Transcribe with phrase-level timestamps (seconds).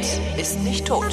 [0.00, 1.04] Realität ist nicht tot.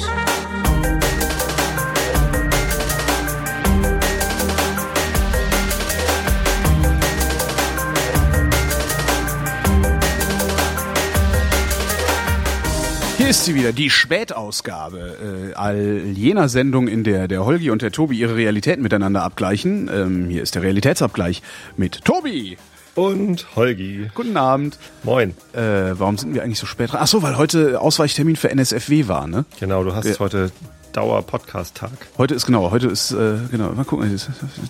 [13.18, 17.82] Hier ist sie wieder, die Spätausgabe äh, all jener Sendung, in der der Holgi und
[17.82, 19.90] der Tobi ihre Realität miteinander abgleichen.
[19.92, 21.42] Ähm, hier ist der Realitätsabgleich
[21.76, 22.56] mit Tobi.
[22.98, 24.10] Und Holgi.
[24.12, 24.76] Guten Abend.
[25.04, 25.30] Moin.
[25.52, 25.60] Äh,
[25.92, 26.98] warum sind wir eigentlich so spät dran?
[27.00, 29.44] Ach so, weil heute Ausweichtermin für NSFW war, ne?
[29.60, 30.18] Genau, du hast Ja.
[30.18, 30.50] heute
[30.94, 31.90] Dauer-Podcast-Tag.
[32.18, 33.70] Heute ist genau, heute ist äh, genau.
[33.70, 34.18] Mal gucken,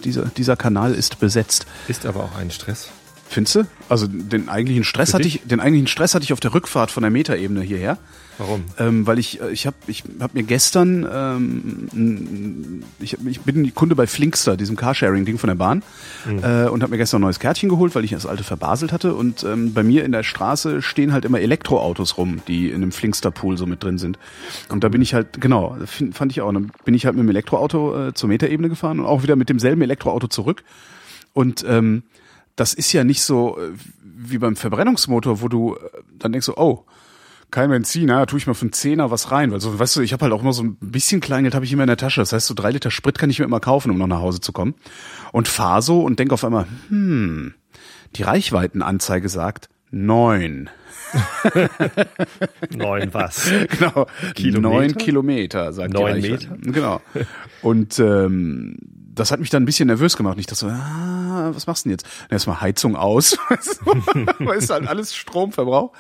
[0.05, 1.65] dieser dieser Kanal ist besetzt.
[1.89, 2.91] Ist aber auch ein Stress.
[3.29, 3.65] Findest du?
[3.91, 7.03] Also den eigentlichen Stress hatte ich, den eigentlichen Stress hatte ich auf der Rückfahrt von
[7.03, 7.99] der Metaebene hierher.
[8.39, 8.65] Warum?
[8.79, 13.97] Ähm, weil ich, äh, ich habe ich hab mir gestern, ähm, ich, ich bin Kunde
[13.97, 15.83] bei Flinkster, diesem Carsharing-Ding von der Bahn,
[16.27, 19.15] äh, und habe mir gestern ein neues Kärtchen geholt, weil ich das alte verbaselt hatte.
[19.15, 22.93] Und ähm, bei mir in der Straße stehen halt immer Elektroautos rum, die in einem
[22.93, 24.19] Flinkster-Pool so mit drin sind.
[24.69, 26.53] Und da bin ich halt, genau, find, fand ich auch.
[26.53, 29.49] Dann bin ich halt mit dem Elektroauto äh, zur Metaebene gefahren und auch wieder mit
[29.49, 30.63] demselben Elektroauto zurück.
[31.35, 32.05] Und ähm,
[32.59, 35.79] das ist ja nicht so äh, wie beim Verbrennungsmotor, wo du äh,
[36.19, 36.85] dann denkst so, oh,
[37.51, 39.53] kein Benzin, na, tue ich mal für einen Zehner was rein.
[39.53, 41.73] Weil so, weißt du, ich habe halt auch immer so ein bisschen Kleingeld habe ich
[41.73, 42.21] immer in der Tasche.
[42.21, 44.41] Das heißt, so drei Liter Sprit kann ich mir immer kaufen, um noch nach Hause
[44.41, 44.75] zu kommen.
[45.33, 47.55] Und fahr so und denk auf einmal, hm,
[48.17, 50.69] die Reichweitenanzeige sagt neun.
[52.77, 53.51] Neun was?
[53.79, 54.07] Genau.
[54.35, 54.61] Kilometer?
[54.61, 56.59] Neun Kilometer, sagt Neun die Reichweite.
[56.71, 57.01] Genau.
[57.63, 58.77] Und ähm,
[59.19, 60.39] das hat mich dann ein bisschen nervös gemacht.
[60.39, 62.07] Ich dachte so, ah, was machst du denn jetzt?
[62.31, 63.37] Erstmal Heizung aus,
[64.57, 65.93] es halt alles Stromverbrauch.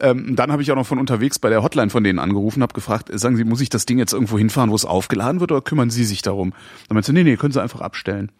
[0.00, 2.74] Ähm, dann habe ich auch noch von unterwegs bei der Hotline von denen angerufen, habe
[2.74, 5.52] gefragt, äh, sagen Sie, muss ich das Ding jetzt irgendwo hinfahren, wo es aufgeladen wird,
[5.52, 6.52] oder kümmern Sie sich darum?
[6.88, 8.30] Dann meinte sie, nee, nee, können Sie einfach abstellen.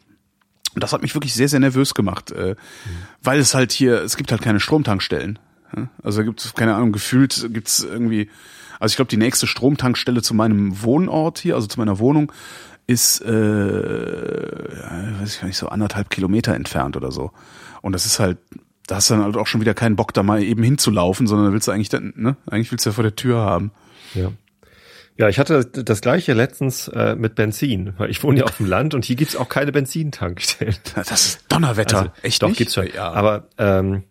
[0.75, 2.57] Und das hat mich wirklich sehr, sehr nervös gemacht, äh,
[3.23, 5.39] weil es halt hier, es gibt halt keine Stromtankstellen.
[6.03, 8.29] Also gibt es, keine Ahnung, gefühlt gibt es irgendwie,
[8.79, 12.31] also ich glaube, die nächste Stromtankstelle zu meinem Wohnort hier, also zu meiner Wohnung,
[12.93, 13.29] ist, äh,
[15.21, 17.33] weiß ich gar nicht, so anderthalb Kilometer entfernt oder so.
[17.81, 18.39] Und das ist halt,
[18.87, 21.49] da hast du dann halt auch schon wieder keinen Bock, da mal eben hinzulaufen, sondern
[21.49, 23.73] da willst du eigentlich dann, ne, eigentlich willst du ja vor der Tür haben.
[24.15, 24.33] Ja.
[25.19, 28.67] Ja, ich hatte das gleiche letztens äh, mit Benzin, weil ich wohne ja auf dem
[28.67, 30.75] Land und hier gibt's auch keine Benzintankstellen.
[30.95, 31.99] Das ist Donnerwetter.
[31.99, 32.59] Also, Echt doch, nicht?
[32.59, 32.89] gibt's schon.
[32.95, 33.13] Ja.
[33.13, 34.05] Aber ähm,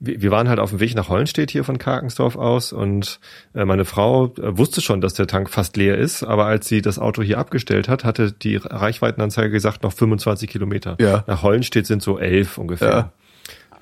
[0.00, 3.20] wir, wir waren halt auf dem Weg nach Hollenstedt hier von Karkensdorf aus und
[3.54, 6.82] äh, meine Frau äh, wusste schon, dass der Tank fast leer ist, aber als sie
[6.82, 10.96] das Auto hier abgestellt hat, hatte die Reichweitenanzeige gesagt noch 25 Kilometer.
[10.98, 11.24] Ja.
[11.26, 12.90] Nach Hollenstedt sind so elf ungefähr.
[12.90, 13.12] Ja.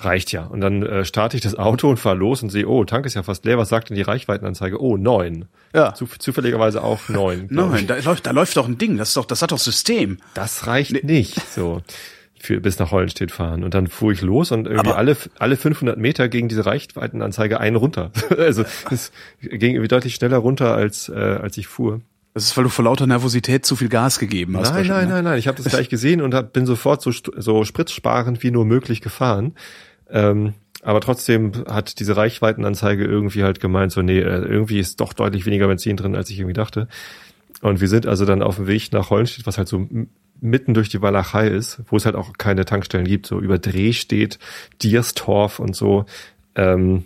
[0.01, 0.45] Reicht ja.
[0.45, 3.15] Und dann äh, starte ich das Auto und fahre los und sehe, oh, Tank ist
[3.15, 3.59] ja fast leer.
[3.59, 4.81] Was sagt denn die Reichweitenanzeige?
[4.81, 5.47] Oh, neun.
[5.75, 5.93] Ja.
[5.93, 7.49] Zu, zufälligerweise auch neun.
[7.81, 7.87] ich.
[7.87, 8.97] da läuft, da läuft doch ein Ding.
[8.97, 10.19] Das ist doch, das hat doch System.
[10.35, 11.41] Das reicht nicht.
[11.51, 11.83] So.
[12.41, 13.65] Für, bis nach Hollenstedt fahren.
[13.65, 17.59] Und dann fuhr ich los und irgendwie Aber- alle, alle 500 Meter ging diese Reichweitenanzeige
[17.59, 18.13] einen runter.
[18.39, 19.11] also es
[19.41, 22.01] ging irgendwie deutlich schneller runter, als, äh, als ich fuhr.
[22.35, 24.73] Das ist, weil du vor lauter Nervosität zu viel Gas gegeben hast.
[24.73, 25.15] Nein, nein, ne?
[25.15, 25.39] nein, nein.
[25.39, 29.01] Ich habe das gleich gesehen und hab, bin sofort so, so spritzsparend wie nur möglich
[29.01, 29.55] gefahren.
[30.09, 35.13] Ähm, aber trotzdem hat diese Reichweitenanzeige irgendwie halt gemeint, so, nee, äh, irgendwie ist doch
[35.13, 36.87] deutlich weniger Benzin drin, als ich irgendwie dachte.
[37.61, 39.89] Und wir sind also dann auf dem Weg nach Hollenstedt, was halt so
[40.41, 43.93] mitten durch die Walachei ist, wo es halt auch keine Tankstellen gibt, so über Dreh
[43.93, 44.39] steht,
[44.83, 46.07] Dierstorf und so,
[46.55, 47.05] ähm,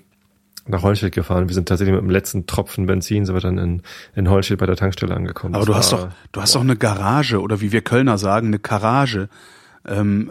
[0.66, 1.48] nach Hollenstedt gefahren.
[1.48, 3.82] Wir sind tatsächlich mit dem letzten Tropfen Benzin sind wir dann in,
[4.15, 5.54] in Hollenstedt bei der Tankstelle angekommen.
[5.54, 8.48] Aber Das du hast doch, du hast doch eine Garage oder wie wir Kölner sagen,
[8.48, 9.28] eine Garage.
[9.87, 10.31] Ähm,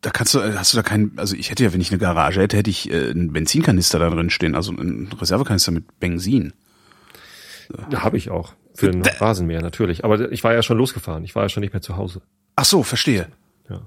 [0.00, 2.40] da kannst du, hast du da keinen, also ich hätte ja, wenn ich eine Garage
[2.40, 6.52] hätte, hätte ich äh, einen Benzinkanister da drin stehen, also einen Reservekanister mit Benzin.
[7.90, 8.54] Ja, habe ich auch.
[8.76, 10.04] Für den Rasenmäher, natürlich.
[10.04, 11.24] Aber ich war ja schon losgefahren.
[11.24, 12.20] Ich war ja schon nicht mehr zu Hause.
[12.56, 13.28] Ach so, verstehe.
[13.68, 13.80] Ja.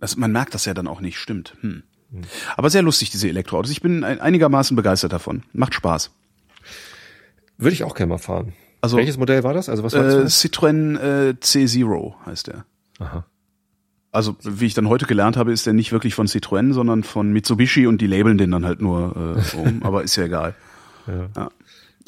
[0.00, 1.54] Das, man merkt das ja dann auch nicht, stimmt.
[1.60, 1.82] Hm.
[2.56, 3.70] Aber sehr lustig, diese Elektroautos.
[3.70, 5.42] Ich bin ein, einigermaßen begeistert davon.
[5.52, 6.10] Macht Spaß.
[7.58, 8.52] Würde ich auch gerne mal fahren.
[8.80, 9.68] Also- Welches Modell war das?
[9.68, 10.42] Also was war Äh, das?
[10.42, 12.64] Citroën äh, C0 heißt der.
[12.98, 13.24] Aha.
[14.12, 17.32] Also, wie ich dann heute gelernt habe, ist der nicht wirklich von Citroën, sondern von
[17.32, 20.54] Mitsubishi und die labeln den dann halt nur äh, um, aber ist ja egal.
[21.06, 21.50] Ja.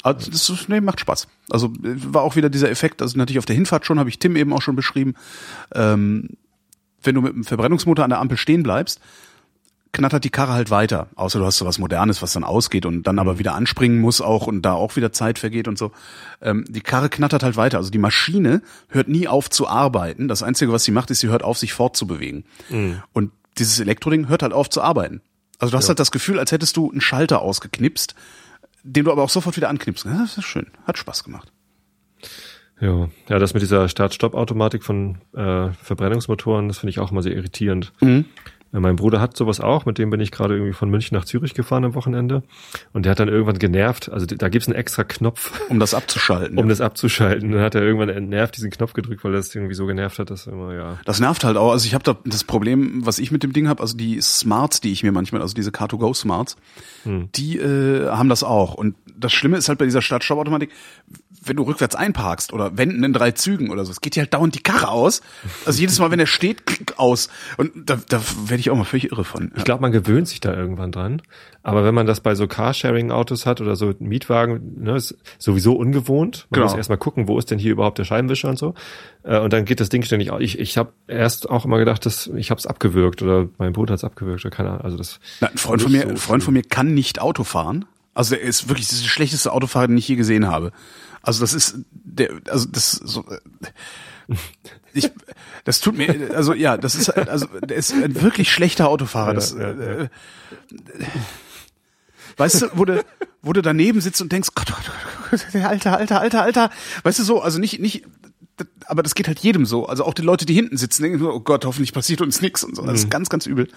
[0.03, 1.27] Also das nee, macht Spaß.
[1.49, 4.35] Also war auch wieder dieser Effekt, also natürlich auf der Hinfahrt schon, habe ich Tim
[4.35, 5.15] eben auch schon beschrieben.
[5.73, 6.29] Ähm,
[7.01, 8.99] wenn du mit dem Verbrennungsmotor an der Ampel stehen bleibst,
[9.93, 11.07] knattert die Karre halt weiter.
[11.15, 14.19] Außer du hast so was Modernes, was dann ausgeht und dann aber wieder anspringen muss
[14.19, 15.91] auch und da auch wieder Zeit vergeht und so.
[16.41, 17.77] Ähm, die Karre knattert halt weiter.
[17.77, 20.27] Also die Maschine hört nie auf zu arbeiten.
[20.27, 22.43] Das Einzige, was sie macht, ist, sie hört auf, sich fortzubewegen.
[23.13, 25.21] Und dieses Elektroding hört halt auf zu arbeiten.
[25.59, 28.15] Also du hast halt das Gefühl, als hättest du einen Schalter ausgeknipst,
[28.83, 30.05] den du aber auch sofort wieder anknipst.
[30.05, 30.67] Ja, das ist schön.
[30.85, 31.51] Hat Spaß gemacht.
[32.79, 33.09] Ja.
[33.29, 37.93] ja, das mit dieser Start-Stopp-Automatik von äh, Verbrennungsmotoren, das finde ich auch immer sehr irritierend.
[38.01, 38.25] Mhm.
[38.73, 41.25] Äh, Mein Bruder hat sowas auch, mit dem bin ich gerade irgendwie von München nach
[41.25, 42.43] Zürich gefahren am Wochenende.
[42.91, 46.57] Und der hat dann irgendwann genervt, also da gibt's einen extra Knopf, Um das abzuschalten.
[46.57, 47.51] um das abzuschalten.
[47.51, 50.47] Dann hat er irgendwann entnervt diesen Knopf gedrückt, weil das irgendwie so genervt hat, dass
[50.47, 50.97] immer, ja.
[51.05, 51.71] Das nervt halt auch.
[51.71, 54.81] Also ich habe da das Problem, was ich mit dem Ding habe, also die Smarts,
[54.81, 56.55] die ich mir manchmal, also diese Car2Go Smarts,
[57.05, 58.73] die äh, haben das auch.
[58.73, 60.69] Und das Schlimme ist halt bei dieser Start-Stopp-Automatik,
[61.45, 64.33] wenn du rückwärts einparkst oder wenden in drei Zügen oder so, es geht dir halt
[64.33, 65.21] dauernd die Karre aus.
[65.65, 67.29] Also jedes Mal, wenn er steht, klick aus.
[67.57, 69.51] Und da, da werde ich auch mal völlig irre von.
[69.55, 71.21] Ich glaube, man gewöhnt sich da irgendwann dran.
[71.65, 76.47] Aber wenn man das bei so Carsharing-Autos hat oder so Mietwagen, ne, ist sowieso ungewohnt.
[76.49, 76.65] Man Genau.
[76.67, 78.73] muss erstmal gucken, wo ist denn hier überhaupt der Scheibenwischer und so.
[79.23, 80.41] Äh, Und dann geht das Ding ständig aus.
[80.41, 83.93] Ich, ich habe erst auch immer gedacht, dass ich habe es abgewürgt oder mein Bruder
[83.93, 84.81] hat es abgewürgt oder keine Ahnung.
[84.81, 87.85] Also das Na, ein Freund von mir, ein Freund von mir kann nicht Auto fahren.
[88.13, 90.71] Also er ist wirklich das ist der schlechteste Autofahrer, den ich je gesehen habe.
[91.21, 93.25] Also das ist der, also das so.
[93.27, 94.35] äh,
[94.95, 95.09] Ich,
[95.63, 99.33] das tut mir, also ja, das ist, also der ist ein wirklich schlechter Autofahrer.
[99.33, 99.73] Das, ja, ja.
[99.73, 100.09] Äh,
[102.37, 103.03] weißt du, wo du,
[103.41, 106.69] wo du daneben sitzt und denkst, Gott, Gott, Gott, Gott, der Alter, Alter, Alter, Alter,
[107.01, 108.05] weißt du so, also nicht, nicht,
[108.85, 109.87] aber das geht halt jedem so.
[109.87, 112.63] Also auch die Leute, die hinten sitzen, denken so, oh Gott, hoffentlich passiert uns nichts
[112.63, 112.85] und so.
[112.85, 113.67] Das ist ganz, ganz übel.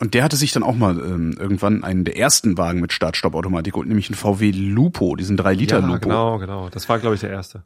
[0.00, 3.74] Und der hatte sich dann auch mal ähm, irgendwann einen der ersten Wagen mit Start-Stopp-Automatik
[3.74, 6.08] geholt, nämlich einen VW Lupo, diesen 3 Liter ja, Lupo.
[6.08, 6.68] genau, genau.
[6.70, 7.64] Das war glaube ich der erste.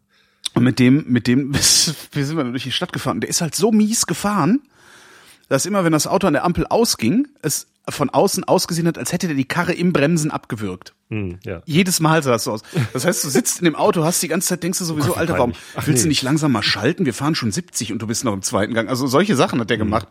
[0.55, 1.60] Und mit dem, mit dem, wir
[2.25, 3.20] sind wir durch die Stadt gefahren.
[3.20, 4.62] Der ist halt so mies gefahren,
[5.49, 9.12] dass immer, wenn das Auto an der Ampel ausging, es von außen ausgesehen hat, als
[9.12, 10.93] hätte der die Karre im Bremsen abgewürgt.
[11.09, 11.62] Hm, ja.
[11.65, 12.61] Jedes Mal sah es so aus.
[12.93, 15.12] Das heißt, du sitzt in dem Auto, hast die ganze Zeit, denkst du sowieso, Oh
[15.12, 15.55] Gott, Alter, warum.
[15.75, 16.11] Ach, willst du nee.
[16.11, 17.06] nicht langsam mal schalten?
[17.06, 18.91] Wir fahren schon 70 und du bist noch im zweiten Gang.
[18.91, 19.87] Also solche Sachen hat der Hm.
[19.87, 20.06] gemacht.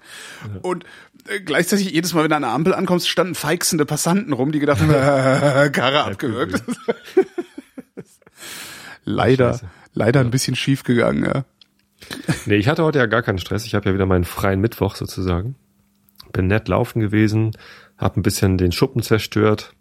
[0.64, 0.86] Und
[1.28, 4.60] äh, gleichzeitig jedes Mal, wenn du an der Ampel ankommst, standen feixende Passanten rum, die
[4.60, 6.64] gedacht haben, äh, Karre abgewürgt.
[9.06, 9.70] leider, Scheiße.
[9.94, 11.46] leider ein bisschen schief gegangen, ja.
[12.46, 13.66] Nee, ich hatte heute ja gar keinen Stress.
[13.66, 15.56] Ich habe ja wieder meinen freien Mittwoch sozusagen.
[16.34, 17.52] Bin nett laufen gewesen,
[17.98, 19.74] habe ein bisschen den Schuppen zerstört.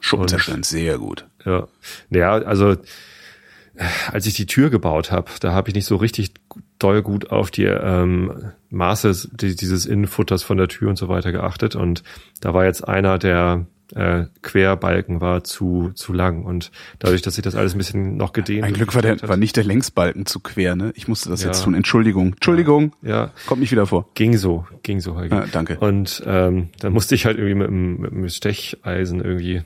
[0.00, 1.26] Schuppen zerstören, sehr gut.
[1.44, 1.68] Ja,
[2.10, 6.32] ja also äh, als ich die Tür gebaut habe, da habe ich nicht so richtig
[6.78, 11.32] doll gut auf die ähm, Maße die, dieses Innenfutters von der Tür und so weiter
[11.32, 11.76] geachtet.
[11.76, 12.02] Und
[12.40, 17.42] da war jetzt einer der äh, Querbalken war zu zu lang und dadurch, dass ich
[17.42, 19.64] das alles ein bisschen noch gedehnt Ein Glück war, der, gestreckt war hat, nicht der
[19.64, 20.92] Längsbalken zu quer, ne?
[20.96, 21.48] Ich musste das Ja.
[21.48, 21.74] jetzt tun.
[21.74, 22.32] Entschuldigung.
[22.34, 22.92] Entschuldigung.
[23.02, 24.08] ja Kommt nicht wieder vor.
[24.14, 25.34] ging so, ging so Holgi.
[25.34, 25.78] Ja, danke.
[25.78, 29.62] Und ähm, dann musste ich halt irgendwie mit, dem- mit dem Stecheisen irgendwie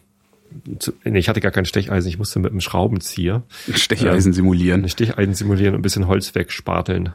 [0.79, 3.43] zu, nee, ich hatte gar kein Stecheisen, ich musste mit einem Schraubenzieher
[3.75, 4.83] Stecheisen simulieren.
[4.85, 7.13] ein Stecheisen simulieren und ein bisschen Holz wegsparteln.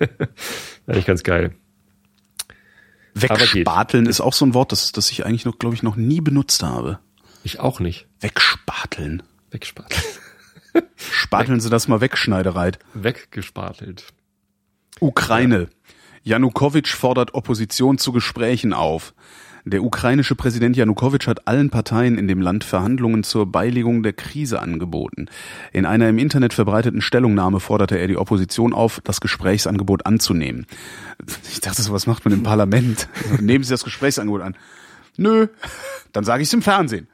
[0.86, 1.52] Eigentlich ganz geil.
[3.14, 6.20] Wegspateln ist auch so ein Wort, das, das ich eigentlich noch, glaube ich, noch nie
[6.20, 6.98] benutzt habe.
[7.44, 8.06] Ich auch nicht.
[8.20, 9.22] Wegspateln.
[9.50, 10.02] Wegspateln.
[10.96, 12.78] Spateln Sie das mal weg, Schneidereit.
[12.94, 14.06] Weggespartelt.
[15.00, 15.68] Ukraine.
[16.22, 19.14] Janukowitsch fordert Opposition zu Gesprächen auf.
[19.66, 24.60] Der ukrainische Präsident Janukowitsch hat allen Parteien in dem Land Verhandlungen zur Beilegung der Krise
[24.60, 25.26] angeboten.
[25.72, 30.66] In einer im Internet verbreiteten Stellungnahme forderte er die Opposition auf, das Gesprächsangebot anzunehmen.
[31.50, 33.08] Ich dachte so, was macht man im Parlament?
[33.40, 34.54] Nehmen Sie das Gesprächsangebot an.
[35.16, 35.46] Nö,
[36.12, 37.08] dann sage ich es im Fernsehen.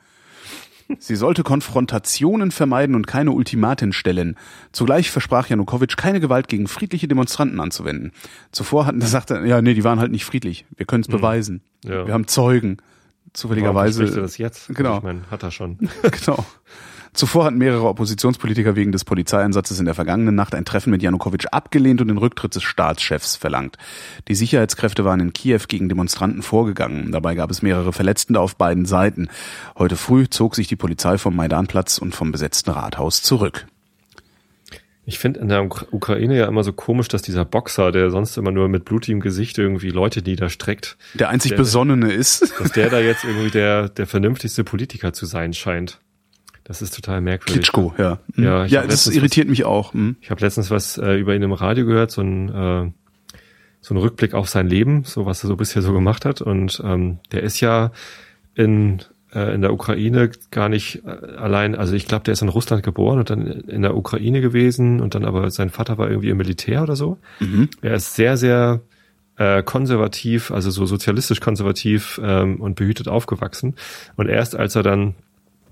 [0.99, 4.37] Sie sollte Konfrontationen vermeiden und keine Ultimaten stellen.
[4.73, 8.13] Zugleich versprach Janukowitsch, keine Gewalt gegen friedliche Demonstranten anzuwenden.
[8.53, 10.67] Zuvor hatten, sagte er, ja, nee, die waren halt nicht friedlich.
[10.77, 11.63] Wir können es beweisen.
[11.85, 12.07] Ja.
[12.07, 12.79] Wir haben Zeugen.
[12.79, 14.03] Warum Zufälligerweise.
[14.03, 14.75] spricht er das jetzt?
[14.75, 14.99] Genau.
[14.99, 15.79] Ich meine, hat er schon.
[16.03, 16.45] genau.
[17.13, 21.47] Zuvor hatten mehrere Oppositionspolitiker wegen des Polizeieinsatzes in der vergangenen Nacht ein Treffen mit Janukowitsch
[21.51, 23.77] abgelehnt und den Rücktritt des Staatschefs verlangt.
[24.29, 27.11] Die Sicherheitskräfte waren in Kiew gegen Demonstranten vorgegangen.
[27.11, 29.29] Dabei gab es mehrere Verletzte auf beiden Seiten.
[29.77, 33.67] Heute früh zog sich die Polizei vom Maidanplatz und vom besetzten Rathaus zurück.
[35.05, 38.37] Ich finde in der Uk- Ukraine ja immer so komisch, dass dieser Boxer, der sonst
[38.37, 42.53] immer nur mit blutigem Gesicht irgendwie Leute niederstreckt, Der einzig Der- Besonnene ist.
[42.61, 45.99] dass der da jetzt irgendwie der, der vernünftigste Politiker zu sein scheint.
[46.71, 47.55] Das ist total merkwürdig.
[47.55, 48.21] Klitschko, ja.
[48.37, 48.45] Mhm.
[48.45, 49.93] Ja, ja das irritiert mich auch.
[49.93, 50.15] Mhm.
[50.21, 52.93] Ich habe letztens was äh, über ihn im Radio gehört, so ein, äh,
[53.81, 56.41] so ein Rückblick auf sein Leben, so was er so bisher so gemacht hat.
[56.41, 57.91] Und ähm, der ist ja
[58.55, 59.01] in,
[59.35, 62.85] äh, in der Ukraine gar nicht äh, allein, also ich glaube, der ist in Russland
[62.85, 66.37] geboren und dann in der Ukraine gewesen und dann aber sein Vater war irgendwie im
[66.37, 67.19] Militär oder so.
[67.83, 68.81] Er ist sehr, sehr
[69.39, 73.75] äh, konservativ, also so sozialistisch konservativ ähm, und behütet aufgewachsen.
[74.15, 75.17] Und erst als er dann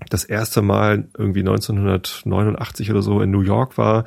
[0.09, 4.05] das erste Mal irgendwie 1989 oder so in New York war,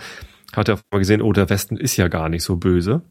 [0.52, 3.02] hat er einmal gesehen, oh, der Westen ist ja gar nicht so böse.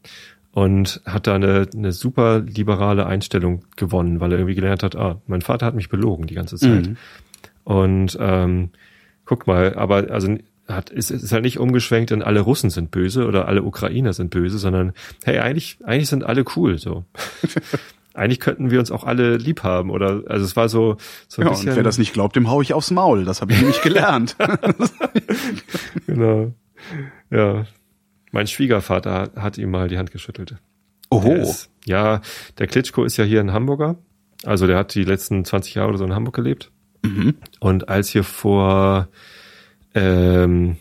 [0.52, 5.18] Und hat da eine, eine super liberale Einstellung gewonnen, weil er irgendwie gelernt hat, ah,
[5.26, 6.88] mein Vater hat mich belogen die ganze Zeit.
[6.88, 6.96] Mhm.
[7.64, 8.70] Und ähm,
[9.24, 10.36] guck mal, aber also
[10.68, 14.30] hat, ist, ist halt nicht umgeschwenkt in alle Russen sind böse oder alle Ukrainer sind
[14.30, 14.92] böse, sondern
[15.24, 17.04] hey, eigentlich, eigentlich sind alle cool so.
[18.14, 20.96] eigentlich könnten wir uns auch alle lieb haben oder also es war so
[21.28, 21.70] so ein ja, bisschen.
[21.70, 23.24] Und wer das nicht glaubt, dem hau ich aufs Maul.
[23.24, 24.36] Das habe ich nämlich gelernt.
[26.06, 26.52] genau.
[27.30, 27.66] Ja.
[28.30, 30.56] Mein Schwiegervater hat ihm mal die Hand geschüttelt.
[31.10, 31.34] Oho.
[31.34, 32.22] Ist, ja,
[32.58, 33.96] der Klitschko ist ja hier ein Hamburger.
[34.44, 36.72] Also der hat die letzten 20 Jahre oder so in Hamburg gelebt.
[37.02, 37.34] Mhm.
[37.60, 39.08] Und als hier vor
[39.94, 40.76] ähm,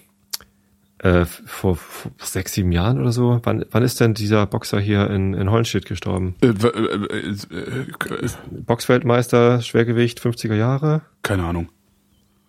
[1.03, 3.39] äh, vor, vor sechs, sieben Jahren oder so.
[3.43, 6.35] Wann, wann ist denn dieser Boxer hier in, in Hollenstedt gestorben?
[6.41, 11.01] Äh, äh, äh, äh Boxweltmeister, Schwergewicht, 50er Jahre?
[11.23, 11.69] Keine Ahnung.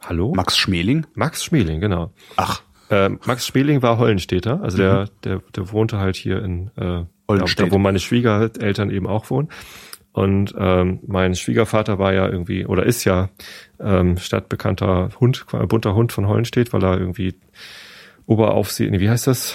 [0.00, 0.32] Hallo?
[0.34, 1.06] Max Schmeling?
[1.14, 2.12] Max Schmeling, genau.
[2.36, 2.62] Ach.
[2.90, 5.06] Äh, Max Schmeling war Hollenstädter, also der, mhm.
[5.24, 9.48] der, der wohnte halt hier in äh, da, wo meine Schwiegereltern eben auch wohnen.
[10.12, 13.30] Und ähm, mein Schwiegervater war ja irgendwie, oder ist ja
[13.80, 17.34] ähm, stadtbekannter Hund, bunter Hund von Hollenstedt, weil er irgendwie
[18.26, 19.54] Oberaufseher, nee, wie heißt das?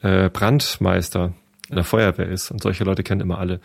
[0.00, 1.32] Äh, Brandmeister
[1.68, 2.50] in der Feuerwehr ist.
[2.50, 3.60] Und solche Leute kennen immer alle.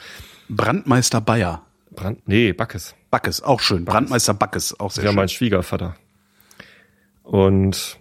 [0.49, 1.63] Brandmeister Bayer.
[1.91, 2.95] Brand, nee, Backes.
[3.09, 3.85] Backes, auch schön.
[3.85, 3.93] Backes.
[3.93, 5.15] Brandmeister Backes, auch sehr ja, schön.
[5.15, 5.95] Ja, mein Schwiegervater.
[7.23, 7.97] Und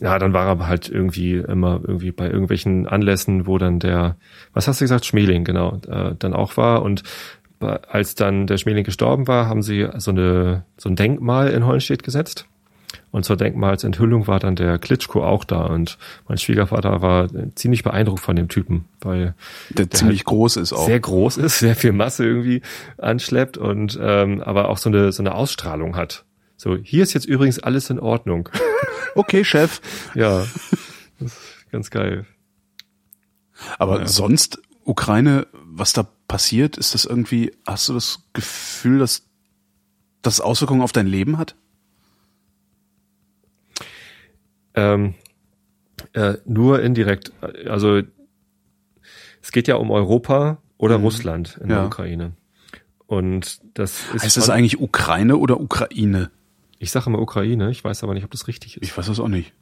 [0.00, 4.16] ja, dann war er halt irgendwie immer irgendwie bei irgendwelchen Anlässen, wo dann der,
[4.52, 6.82] was hast du gesagt, Schmeling, genau, äh, dann auch war.
[6.82, 7.02] Und
[7.60, 12.02] als dann der Schmeling gestorben war, haben sie so eine so ein Denkmal in Hollenstedt
[12.02, 12.46] gesetzt.
[13.12, 18.20] Und zur Denkmalsenthüllung war dann der Klitschko auch da und mein Schwiegervater war ziemlich beeindruckt
[18.20, 19.34] von dem Typen, weil
[19.68, 20.86] der, der ziemlich groß ist auch.
[20.86, 22.62] Sehr groß ist, sehr viel Masse irgendwie
[22.96, 26.24] anschleppt und ähm, aber auch so eine so eine Ausstrahlung hat.
[26.56, 28.48] So, hier ist jetzt übrigens alles in Ordnung.
[29.14, 29.82] okay, Chef.
[30.14, 30.46] ja,
[31.20, 32.24] das ist ganz geil.
[33.78, 34.06] Aber ja.
[34.06, 39.28] sonst Ukraine, was da passiert, ist das irgendwie, hast du das Gefühl, dass
[40.22, 41.56] das Auswirkungen auf dein Leben hat?
[44.74, 45.14] Ähm,
[46.14, 47.32] äh, nur indirekt.
[47.66, 48.02] Also
[49.40, 51.04] es geht ja um Europa oder mhm.
[51.04, 51.76] Russland in ja.
[51.76, 52.32] der Ukraine.
[53.06, 54.22] Und das ist.
[54.24, 56.30] Heißt das eigentlich Ukraine oder Ukraine?
[56.78, 58.82] Ich sage immer Ukraine, ich weiß aber nicht, ob das richtig ist.
[58.82, 59.52] Ich weiß das auch nicht.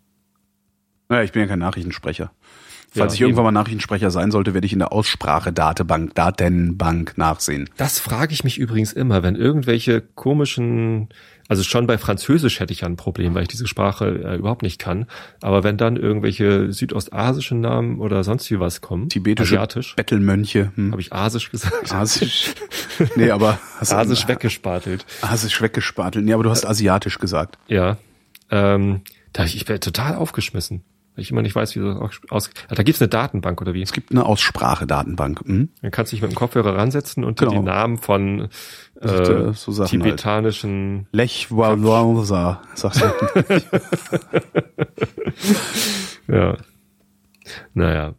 [1.08, 2.32] Naja, ich bin ja kein Nachrichtensprecher.
[2.92, 7.70] Falls ja, ich irgendwann mal Nachrichtensprecher sein sollte, werde ich in der Aussprache-Datenbank, Datenbank nachsehen.
[7.76, 11.08] Das frage ich mich übrigens immer, wenn irgendwelche komischen,
[11.46, 14.62] also schon bei Französisch hätte ich ja ein Problem, weil ich diese Sprache äh, überhaupt
[14.62, 15.06] nicht kann.
[15.40, 20.90] Aber wenn dann irgendwelche südostasischen Namen oder sonst wie was kommen, tibetische Asiatisch, Bettelmönche, hm.
[20.90, 21.92] habe ich Asisch gesagt?
[21.92, 22.54] Asisch.
[23.16, 25.06] Nee, aber hast Asisch weggespartelt.
[25.22, 26.22] Asisch weggespartelt.
[26.22, 27.56] Nee, aber du hast asiatisch gesagt.
[27.66, 27.96] Ja.
[28.50, 29.00] Ähm,
[29.32, 30.82] da ich, ich wäre total aufgeschmissen
[31.20, 32.50] weil ich immer nicht weiß, wie das aus.
[32.68, 33.82] Da gibt's eine Datenbank oder wie?
[33.82, 35.46] Es gibt eine Aussprache-Datenbank.
[35.46, 35.68] Mhm.
[35.82, 37.52] Dann kannst du dich mit dem Kopfhörer ransetzen und genau.
[37.52, 38.48] die Namen von
[39.00, 39.90] äh, so halt.
[39.90, 41.14] tibetanischen halt.
[41.14, 43.62] Lech Walwalsa, sagst du.
[46.34, 46.56] ja.
[47.74, 48.14] Naja.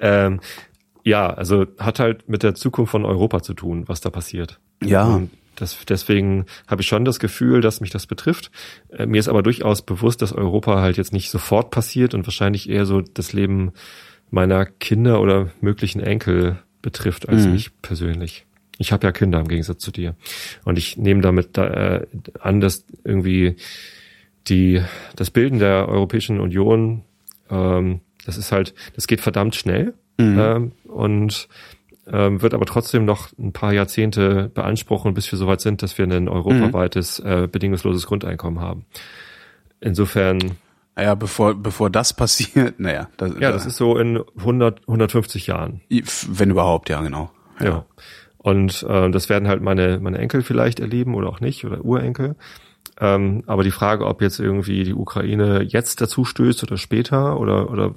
[0.00, 0.40] Ähm,
[1.04, 4.58] ja, also hat halt mit der Zukunft von Europa zu tun, was da passiert.
[4.82, 5.04] Ja.
[5.04, 8.50] Und das, deswegen habe ich schon das Gefühl, dass mich das betrifft.
[8.90, 12.68] Äh, mir ist aber durchaus bewusst, dass Europa halt jetzt nicht sofort passiert und wahrscheinlich
[12.68, 13.72] eher so das Leben
[14.30, 17.52] meiner Kinder oder möglichen Enkel betrifft als mhm.
[17.52, 18.46] mich persönlich.
[18.78, 20.14] Ich habe ja Kinder im Gegensatz zu dir.
[20.64, 22.06] Und ich nehme damit da, äh,
[22.38, 23.56] an, dass irgendwie
[24.46, 24.82] die,
[25.16, 27.02] das Bilden der Europäischen Union,
[27.50, 29.94] ähm, das ist halt, das geht verdammt schnell.
[30.18, 30.38] Mhm.
[30.38, 31.48] Ähm, und
[32.12, 36.06] ähm, wird aber trotzdem noch ein paar Jahrzehnte beanspruchen, bis wir soweit sind, dass wir
[36.06, 37.30] ein europaweites mhm.
[37.30, 38.84] äh, bedingungsloses Grundeinkommen haben.
[39.80, 40.38] Insofern.
[40.96, 43.08] Naja, bevor, bevor das passiert, naja.
[43.16, 45.80] Das, ja, das ist so in 100, 150 Jahren.
[46.28, 47.30] Wenn überhaupt, ja, genau.
[47.60, 47.66] Ja.
[47.66, 47.84] ja.
[48.38, 52.36] Und äh, das werden halt meine, meine Enkel vielleicht erleben oder auch nicht oder Urenkel.
[53.00, 57.70] Ähm, aber die Frage, ob jetzt irgendwie die Ukraine jetzt dazu stößt oder später oder,
[57.70, 57.94] oder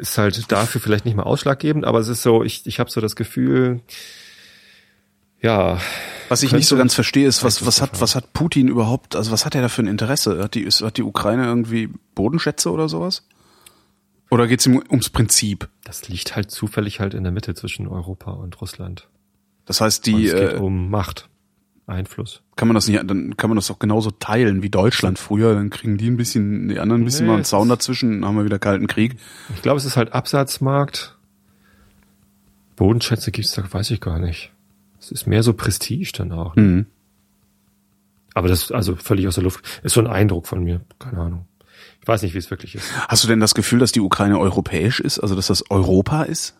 [0.00, 3.00] ist halt dafür vielleicht nicht mal ausschlaggebend, aber es ist so, ich, ich habe so
[3.00, 3.80] das Gefühl,
[5.40, 5.78] ja.
[6.28, 9.30] Was ich nicht so ganz verstehe, ist, was, was hat, was hat Putin überhaupt, also
[9.30, 10.42] was hat er da für ein Interesse?
[10.42, 13.26] Hat die, hat die Ukraine irgendwie Bodenschätze oder sowas?
[14.30, 15.68] Oder geht's ihm ums Prinzip?
[15.82, 19.08] Das liegt halt zufällig halt in der Mitte zwischen Europa und Russland.
[19.64, 20.14] Das heißt, die.
[20.14, 21.29] Und es geht äh, um Macht.
[21.90, 22.42] Einfluss.
[22.56, 25.70] Kann man das nicht, dann kann man das doch genauso teilen wie Deutschland früher, dann
[25.70, 28.36] kriegen die ein bisschen, die anderen ein bisschen nee, mal einen Zaun dazwischen, dann haben
[28.36, 29.16] wir wieder kalten Krieg.
[29.54, 31.16] Ich glaube, es ist halt Absatzmarkt.
[32.76, 34.52] Bodenschätze gibt's da, weiß ich gar nicht.
[34.98, 36.56] Es ist mehr so Prestige dann auch.
[36.56, 36.62] Ne?
[36.62, 36.86] Mhm.
[38.34, 41.46] Aber das, also völlig aus der Luft, ist so ein Eindruck von mir, keine Ahnung.
[42.00, 42.86] Ich weiß nicht, wie es wirklich ist.
[43.08, 46.56] Hast du denn das Gefühl, dass die Ukraine europäisch ist, also dass das Europa ist?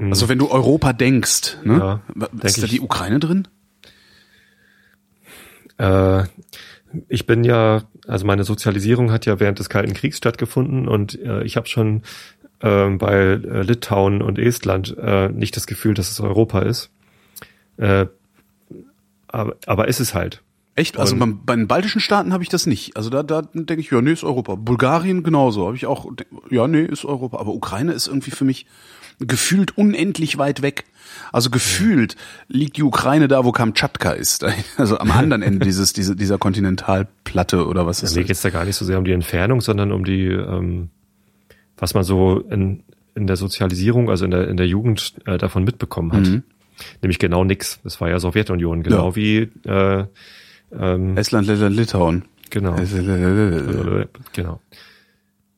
[0.00, 0.12] Mhm.
[0.12, 2.00] Also wenn du Europa denkst, ne?
[2.16, 3.46] Ja, ist da die Ukraine drin?
[5.76, 6.24] Äh,
[7.08, 11.42] ich bin ja, also meine Sozialisierung hat ja während des Kalten Kriegs stattgefunden und äh,
[11.44, 12.02] ich habe schon
[12.60, 16.90] äh, bei Litauen und Estland äh, nicht das Gefühl, dass es Europa ist.
[17.76, 18.06] Äh,
[19.28, 20.42] aber, aber ist es halt.
[20.76, 20.98] Echt?
[20.98, 22.96] Also bei, bei den baltischen Staaten habe ich das nicht.
[22.96, 24.54] Also da, da denke ich, ja, nee, ist Europa.
[24.54, 25.66] Bulgarien genauso.
[25.66, 26.10] Habe ich auch,
[26.48, 27.38] ja, nee, ist Europa.
[27.38, 28.66] Aber Ukraine ist irgendwie für mich
[29.20, 30.84] gefühlt unendlich weit weg.
[31.32, 32.16] Also gefühlt
[32.48, 34.44] liegt die Ukraine da, wo Kamtschatka ist.
[34.76, 38.50] Also am anderen Ende dieses, diese, dieser Kontinentalplatte oder was ist ja, Mir geht's da
[38.50, 40.88] gar nicht so sehr um die Entfernung, sondern um die, ähm,
[41.76, 42.82] was man so in,
[43.14, 46.22] in der Sozialisierung, also in der, in der Jugend äh, davon mitbekommen hat.
[46.22, 46.42] Mhm.
[47.02, 47.80] Nämlich genau nix.
[47.84, 49.16] Das war ja Sowjetunion, genau ja.
[49.16, 50.04] wie äh,
[50.72, 52.24] ähm, Estland, Lettland, Litauen.
[52.48, 52.76] Genau.
[54.32, 54.60] genau.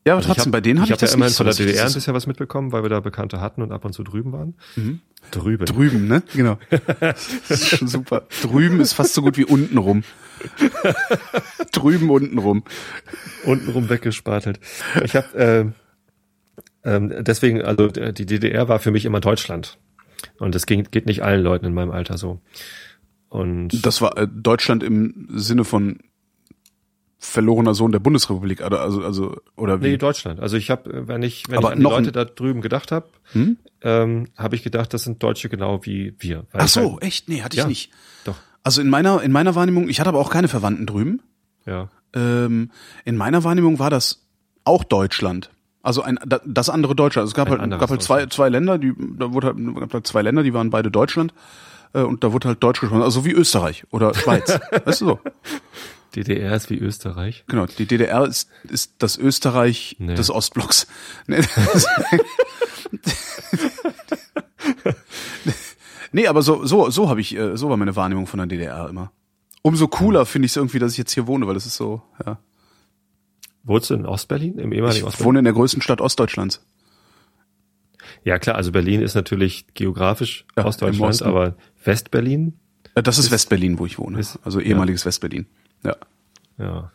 [0.05, 1.55] Ja, aber also trotzdem, hab, bei denen habe ich, hab das ja immerhin von der
[1.55, 4.33] DDR ein bisschen was mitbekommen, weil wir da Bekannte hatten und ab und zu drüben
[4.33, 4.55] waren.
[4.75, 4.99] Mhm.
[5.31, 5.65] Drüben.
[5.65, 6.23] Drüben, ne?
[6.33, 6.57] Genau.
[6.99, 8.27] das ist schon super.
[8.41, 10.03] Drüben ist fast so gut wie untenrum.
[11.71, 12.63] drüben, untenrum.
[13.45, 14.59] Untenrum weggespartelt.
[15.03, 15.65] Ich habe äh,
[16.83, 19.77] ähm, deswegen, also die DDR war für mich immer Deutschland.
[20.37, 22.41] Und das ging, geht nicht allen Leuten in meinem Alter so.
[23.29, 25.99] Und das war äh, Deutschland im Sinne von
[27.23, 29.91] verlorener Sohn der Bundesrepublik, also also, also oder wie?
[29.91, 30.39] Nee, Deutschland.
[30.39, 33.07] Also ich habe, wenn ich wenn Aber ich an die Leute da drüben gedacht habe,
[33.31, 33.57] hm?
[33.81, 36.45] ähm, habe ich gedacht, das sind Deutsche genau wie wir.
[36.51, 37.29] Ach so, halt, echt?
[37.29, 37.91] Nee, hatte ich ja, nicht.
[38.25, 38.35] Doch.
[38.63, 41.21] Also in meiner in meiner Wahrnehmung, ich hatte aber auch keine Verwandten drüben.
[41.65, 41.89] Ja.
[42.13, 42.71] Ähm,
[43.05, 44.27] in meiner Wahrnehmung war das
[44.65, 45.49] auch Deutschland.
[45.81, 47.23] Also ein das andere Deutschland.
[47.23, 49.93] Also es gab ein halt gab halt zwei zwei Länder, die da wurde halt, gab
[49.93, 51.33] halt zwei Länder, die waren beide Deutschland
[51.93, 55.19] äh, und da wurde halt Deutsch gesprochen, also wie Österreich oder Schweiz, weißt du so.
[56.15, 57.43] DDR ist wie Österreich.
[57.47, 60.13] Genau, die DDR ist, ist das Österreich nee.
[60.15, 60.87] des Ostblocks.
[66.11, 68.89] nee, aber so, so, so habe ich, äh, so war meine Wahrnehmung von der DDR
[68.89, 69.11] immer.
[69.61, 72.01] Umso cooler finde ich es irgendwie, dass ich jetzt hier wohne, weil das ist so,
[72.25, 72.37] ja.
[73.63, 76.65] Wohnst du in Ostberlin, im ehemaligen Ich wohne in der größten Stadt Ostdeutschlands.
[78.25, 82.59] Ja klar, also Berlin ist natürlich geografisch ja, Ostdeutschland, aber Westberlin?
[82.93, 84.19] Das ist Westberlin, wo ich wohne.
[84.19, 85.07] Ist, also ehemaliges ja.
[85.07, 85.47] Westberlin.
[85.85, 85.95] Ja.
[86.57, 86.91] Ja.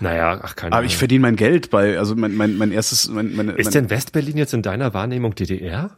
[0.00, 3.34] Naja, ach keine Aber ich verdiene mein Geld bei, also mein, mein, mein erstes, mein,
[3.36, 5.96] meine, Ist denn Westberlin jetzt in deiner Wahrnehmung DDR?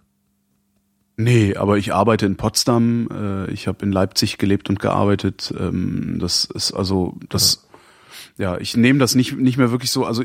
[1.16, 5.53] Nee, aber ich arbeite in Potsdam, äh, ich habe in Leipzig gelebt und gearbeitet.
[5.59, 7.66] Ähm, das ist also das
[8.40, 10.07] ja, ich nehme das nicht nicht mehr wirklich so.
[10.07, 10.24] Also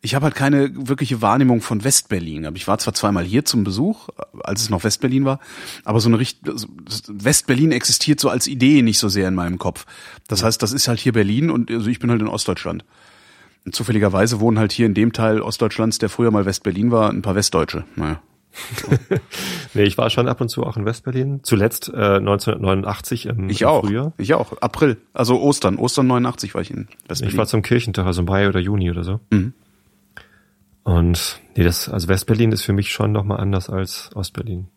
[0.00, 2.44] ich habe halt keine wirkliche Wahrnehmung von Westberlin.
[2.46, 4.08] Aber ich war zwar zweimal hier zum Besuch,
[4.42, 5.38] als es noch Westberlin war,
[5.84, 6.66] aber so eine Richt also
[7.06, 9.86] Westberlin existiert so als Idee nicht so sehr in meinem Kopf.
[10.26, 12.84] Das heißt, das ist halt hier Berlin und also ich bin halt in Ostdeutschland.
[13.64, 17.22] Und zufälligerweise wohnen halt hier in dem Teil Ostdeutschlands, der früher mal Westberlin war, ein
[17.22, 17.84] paar Westdeutsche.
[17.94, 18.20] Naja.
[19.74, 21.40] nee, ich war schon ab und zu auch in Westberlin.
[21.42, 23.84] Zuletzt äh, 1989 im, ich im auch.
[23.84, 24.12] Frühjahr.
[24.18, 24.60] Ich auch.
[24.60, 24.96] April.
[25.12, 25.76] Also Ostern.
[25.76, 27.32] Ostern 89 war ich in Westberlin.
[27.32, 29.20] Ich war zum Kirchentag, also Mai oder Juni oder so.
[29.30, 29.52] Mhm.
[30.82, 34.68] Und nee, das, also Westberlin ist für mich schon nochmal anders als Ostberlin.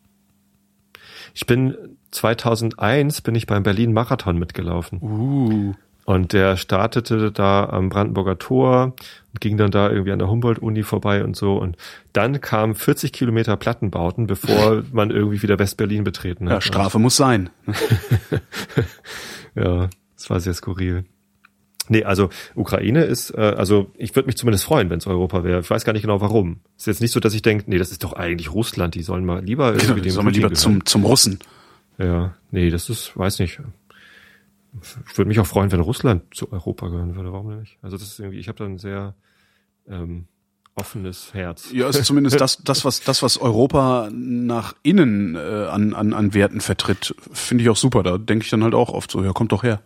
[1.34, 1.75] Ich bin
[2.12, 4.99] 2001 bin ich beim Berlin Marathon mitgelaufen.
[5.01, 5.73] Uh.
[6.05, 8.93] Und der startete da am Brandenburger Tor
[9.33, 11.57] und ging dann da irgendwie an der Humboldt-Uni vorbei und so.
[11.57, 11.77] Und
[12.11, 16.55] dann kamen 40 Kilometer Plattenbauten, bevor man irgendwie wieder West-Berlin betreten hat.
[16.55, 17.49] Ja, Strafe muss sein.
[19.55, 21.05] ja, das war sehr skurril.
[21.87, 25.59] Nee, also Ukraine ist, äh, also ich würde mich zumindest freuen, wenn es Europa wäre.
[25.59, 26.61] Ich weiß gar nicht genau warum.
[26.77, 29.25] Ist jetzt nicht so, dass ich denke, nee, das ist doch eigentlich Russland, die sollen
[29.25, 31.39] mal lieber irgendwie genau, dem sollen wir lieber zum, zum Russen.
[31.97, 33.59] Ja, nee, das ist, weiß nicht
[34.79, 37.34] ich würde mich auch freuen, wenn Russland zu Europa gehören würde.
[37.34, 37.77] Warum nicht?
[37.81, 39.15] Also das ist irgendwie, ich habe da ein sehr
[39.88, 40.27] ähm,
[40.75, 41.71] offenes Herz.
[41.73, 46.34] Ja, ist zumindest das, das was das was Europa nach innen äh, an, an an
[46.34, 48.03] Werten vertritt, finde ich auch super.
[48.03, 49.81] Da denke ich dann halt auch oft so, ja, kommt doch her.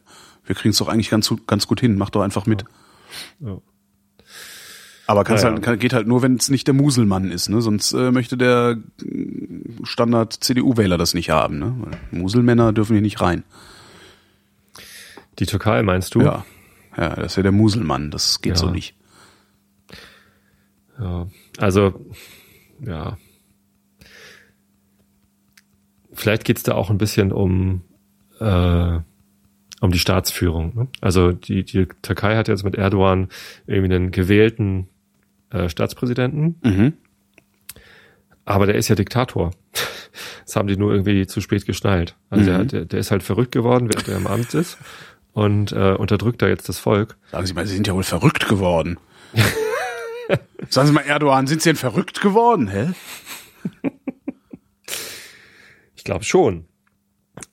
[0.46, 1.98] Wir kriegen es doch eigentlich ganz ganz gut hin.
[1.98, 2.66] Mach doch einfach mit.
[3.40, 3.50] Ja.
[3.50, 3.58] ja.
[5.08, 7.62] Aber kann's ja, halt, kann, geht halt nur, wenn es nicht der Muselmann ist, ne?
[7.62, 8.78] Sonst äh, möchte der
[9.84, 11.76] Standard CDU-Wähler das nicht haben, ne?
[12.12, 13.44] Muselmänner dürfen hier nicht rein.
[15.40, 16.22] Die Türkei meinst du?
[16.22, 16.46] Ja.
[16.98, 18.58] Ja, das ist ja der Muselmann, das geht ja.
[18.58, 18.96] so nicht.
[21.00, 22.06] Ja, also,
[22.80, 23.18] ja.
[26.14, 27.82] Vielleicht geht's da auch ein bisschen um,
[28.40, 29.00] äh,
[29.82, 30.74] um die Staatsführung.
[30.74, 30.88] Ne?
[31.02, 33.28] Also die, die Türkei hat jetzt mit Erdogan
[33.68, 34.88] irgendwie einen gewählten
[35.50, 36.56] äh, Staatspräsidenten.
[36.64, 36.94] Mhm.
[38.46, 39.52] Aber der ist ja Diktator.
[40.46, 42.16] Das haben die nur irgendwie zu spät geschnallt.
[42.30, 42.68] Also mhm.
[42.70, 44.78] der, der ist halt verrückt geworden, während er im Amt ist
[45.36, 47.18] und äh, unterdrückt da jetzt das Volk.
[47.32, 48.98] Sagen Sie mal, Sie sind ja wohl verrückt geworden.
[50.70, 52.94] Sagen Sie mal, Erdogan, sind Sie denn verrückt geworden, hä?
[55.96, 56.66] ich glaube schon.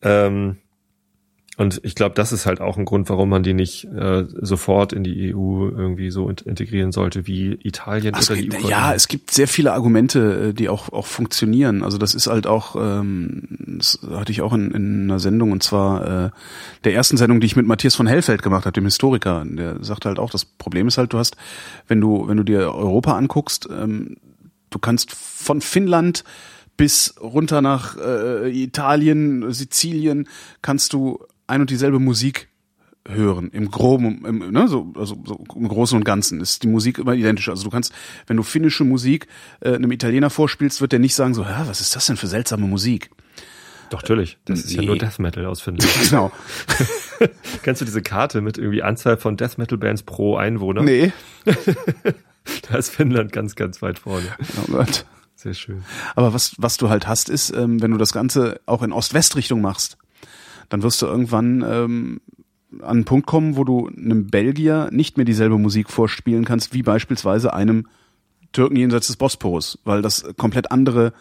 [0.01, 0.59] Ähm,
[1.62, 4.92] Und ich glaube, das ist halt auch ein Grund, warum man die nicht äh, sofort
[4.92, 8.68] in die EU irgendwie so integrieren sollte wie Italien also, oder die EU.
[8.68, 11.85] Ja, es gibt sehr viele Argumente, äh, die auch auch funktionieren.
[11.85, 15.62] Also das ist halt auch, ähm, das hatte ich auch in, in einer Sendung und
[15.62, 16.31] zwar äh,
[16.83, 19.44] der ersten Sendung, die ich mit Matthias von Hellfeld gemacht habe, dem Historiker.
[19.46, 21.37] Der sagte halt auch, das Problem ist halt, du hast,
[21.87, 24.16] wenn du wenn du dir Europa anguckst, ähm,
[24.70, 26.25] du kannst von Finnland
[26.77, 30.27] bis runter nach äh, Italien, Sizilien,
[30.61, 32.48] kannst du ein und dieselbe Musik
[33.09, 36.98] hören im groben im, ne, so, also so im Großen und Ganzen ist die Musik
[36.98, 37.48] immer identisch.
[37.48, 37.92] Also du kannst
[38.26, 39.26] wenn du finnische Musik
[39.61, 42.28] äh, einem Italiener vorspielst wird der nicht sagen so ja was ist das denn für
[42.28, 43.11] seltsame Musik?
[43.90, 44.38] Doch natürlich.
[44.46, 44.76] Das ist nee.
[44.76, 46.33] ja nur Death Metal aus Finnland genau.
[47.62, 50.83] Kennst du diese Karte mit irgendwie Anzahl von Death Metal Bands pro Einwohner?
[50.83, 51.12] Nee.
[52.68, 54.26] Da ist Finnland ganz ganz weit vorne.
[54.61, 55.07] Oh Gott.
[55.37, 55.85] Sehr schön.
[56.16, 59.61] Aber was was du halt hast ist ähm, wenn du das Ganze auch in Ost-West-Richtung
[59.61, 59.96] machst
[60.73, 62.21] dann wirst du irgendwann ähm,
[62.81, 66.83] an einen Punkt kommen, wo du einem Belgier nicht mehr dieselbe Musik vorspielen kannst, wie
[66.83, 67.87] beispielsweise einem
[68.53, 71.13] Türken jenseits des Bosporus, weil das komplett andere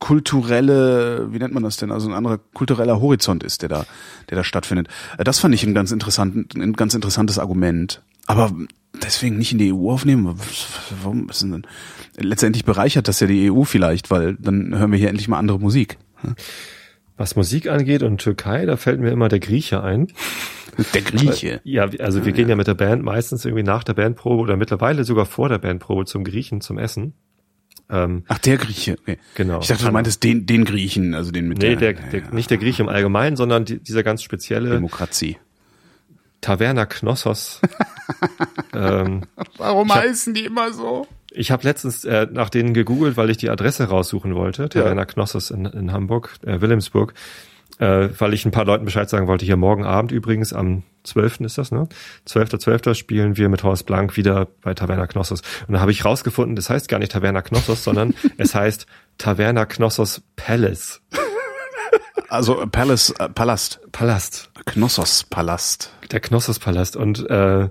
[0.00, 3.86] kulturelle, wie nennt man das denn, also ein anderer kultureller Horizont ist, der da,
[4.28, 4.88] der da stattfindet.
[5.16, 8.02] Äh, das fand ich ein ganz interessant, ein ganz interessantes Argument.
[8.26, 8.52] Aber
[9.02, 10.38] deswegen nicht in die EU aufnehmen.
[11.02, 11.66] Warum ist denn
[12.16, 15.60] letztendlich bereichert das ja die EU vielleicht, weil dann hören wir hier endlich mal andere
[15.60, 15.98] Musik.
[17.16, 20.08] Was Musik angeht und Türkei, da fällt mir immer der Grieche ein.
[20.92, 21.60] Der Grieche.
[21.62, 25.04] Ja, also wir gehen ja mit der Band meistens irgendwie nach der Bandprobe oder mittlerweile
[25.04, 27.14] sogar vor der Bandprobe zum Griechen zum Essen.
[27.88, 28.96] Ähm, Ach, der Grieche.
[29.00, 29.18] Okay.
[29.34, 29.60] Genau.
[29.60, 32.50] Ich dachte, du meintest den, den Griechen, also den mit nee, der, der, der nicht
[32.50, 35.36] der Grieche im Allgemeinen, sondern die, dieser ganz spezielle Demokratie.
[36.40, 37.60] Taverna Knossos.
[38.74, 39.22] ähm,
[39.58, 41.06] Warum heißen die immer so?
[41.34, 44.68] Ich habe letztens äh, nach denen gegoogelt, weil ich die Adresse raussuchen wollte.
[44.68, 45.06] Taverna ja.
[45.06, 47.14] Knossos in, in Hamburg, äh, Wilhelmsburg.
[47.78, 49.44] Äh, weil ich ein paar Leuten Bescheid sagen wollte.
[49.44, 51.40] Hier morgen Abend übrigens, am 12.
[51.40, 51.88] ist das, ne?
[52.28, 52.84] 12.12.
[52.84, 52.94] .12.
[52.94, 55.42] spielen wir mit Horst Blank wieder bei Taverna Knossos.
[55.66, 58.86] Und da habe ich rausgefunden, das heißt gar nicht Taverna Knossos, sondern es heißt
[59.18, 61.02] Taverna Knossos Palace.
[62.28, 63.80] Also Palace, äh, Palast.
[63.92, 64.50] Palast.
[64.66, 65.92] Knossos Palast.
[66.10, 66.96] Der Knossos Palast.
[66.96, 67.68] Und äh,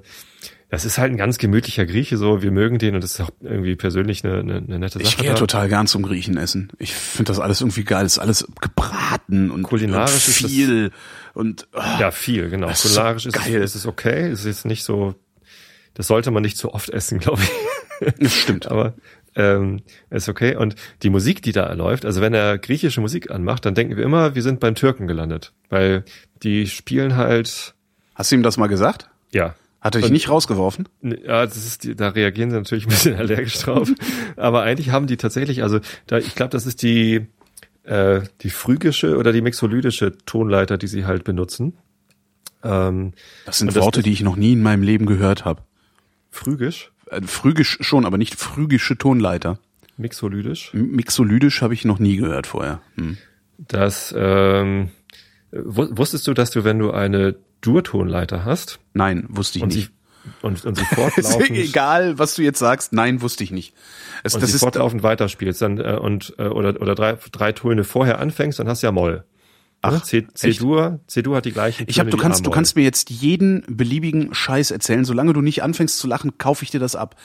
[0.73, 3.29] das ist halt ein ganz gemütlicher Grieche, so wir mögen den und das ist auch
[3.41, 5.03] irgendwie persönlich eine, eine, eine nette Sache.
[5.03, 6.69] Ich gehe ja total gern zum Griechen essen.
[6.79, 8.01] Ich finde das alles irgendwie geil.
[8.01, 10.91] Das ist alles gebraten und, kulinarisch und viel
[11.35, 12.71] und oh, ja viel genau.
[12.71, 13.61] Kulinarisch ist, geil.
[13.61, 14.29] ist es okay.
[14.29, 15.13] Es ist jetzt nicht so.
[15.93, 18.15] Das sollte man nicht zu oft essen, glaube ich.
[18.17, 18.65] Das stimmt.
[18.65, 18.95] Aber
[19.35, 20.55] ähm, ist okay.
[20.55, 24.03] Und die Musik, die da läuft, also wenn er griechische Musik anmacht, dann denken wir
[24.03, 26.03] immer, wir sind beim Türken gelandet, weil
[26.41, 27.75] die spielen halt.
[28.15, 29.07] Hast du ihm das mal gesagt?
[29.31, 29.53] Ja.
[29.83, 30.87] Hat er dich nicht rausgeworfen?
[31.01, 33.91] Ja, das ist die, da reagieren sie natürlich ein bisschen allergisch drauf.
[34.37, 37.27] Aber eigentlich haben die tatsächlich, also da, ich glaube, das ist die
[37.83, 41.73] äh, die phrygische oder die mixolydische Tonleiter, die sie halt benutzen.
[42.63, 43.11] Ähm,
[43.45, 45.63] das sind Worte, das, die ich noch nie in meinem Leben gehört habe.
[46.31, 46.93] Phrygisch?
[47.07, 49.59] Äh, phrygisch schon, aber nicht phrygische Tonleiter.
[49.97, 50.73] Mixolydisch?
[50.73, 52.81] Mixolydisch habe ich noch nie gehört vorher.
[52.95, 53.17] Hm.
[53.57, 54.91] Das ähm,
[55.51, 58.79] wusstest du, dass du, wenn du eine Durtonleiter hast.
[58.93, 59.87] Nein, wusste ich und nicht.
[59.87, 61.51] Sie, und, und sie fortlaufend.
[61.51, 62.93] egal, was du jetzt sagst.
[62.93, 63.73] Nein, wusste ich nicht.
[64.23, 67.51] Es, und das sie ist fortlaufend weiterspielst dann äh, und äh, oder oder drei drei
[67.51, 69.23] Töne vorher anfängst, dann hast du ja Moll.
[69.85, 71.83] Ach, C-Dur, C-Dur hat die gleichen.
[71.89, 75.61] Ich habe, du kannst, du kannst mir jetzt jeden beliebigen Scheiß erzählen, solange du nicht
[75.61, 77.17] anfängst zu lachen, kaufe ich dir das ab.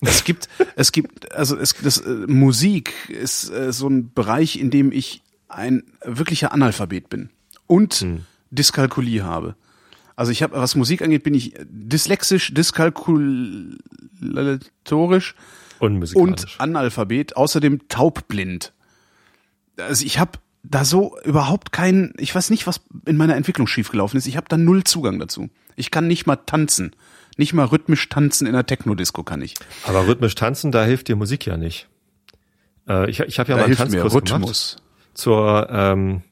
[0.00, 4.70] Es gibt, es gibt, also es, das äh, Musik ist äh, so ein Bereich, in
[4.70, 7.30] dem ich ein wirklicher Analphabet bin
[7.68, 8.26] und hm.
[8.50, 9.54] Dyskalkulie habe.
[10.16, 15.34] Also ich habe, was Musik angeht, bin ich dyslexisch, dyskalkulatorisch
[15.78, 18.72] und Analphabet, außerdem taubblind.
[19.78, 24.18] Also ich habe da so überhaupt keinen, ich weiß nicht, was in meiner Entwicklung schiefgelaufen
[24.18, 24.26] ist.
[24.26, 25.48] Ich habe da null Zugang dazu.
[25.74, 26.94] Ich kann nicht mal tanzen.
[27.36, 29.54] Nicht mal rhythmisch tanzen in der Techno-Disco kann ich.
[29.84, 31.88] Aber rhythmisch tanzen, da hilft dir Musik ja nicht.
[32.88, 34.82] Äh, ich ich habe ja da mal einen Tanzkurs gemacht
[35.14, 36.22] zur ähm,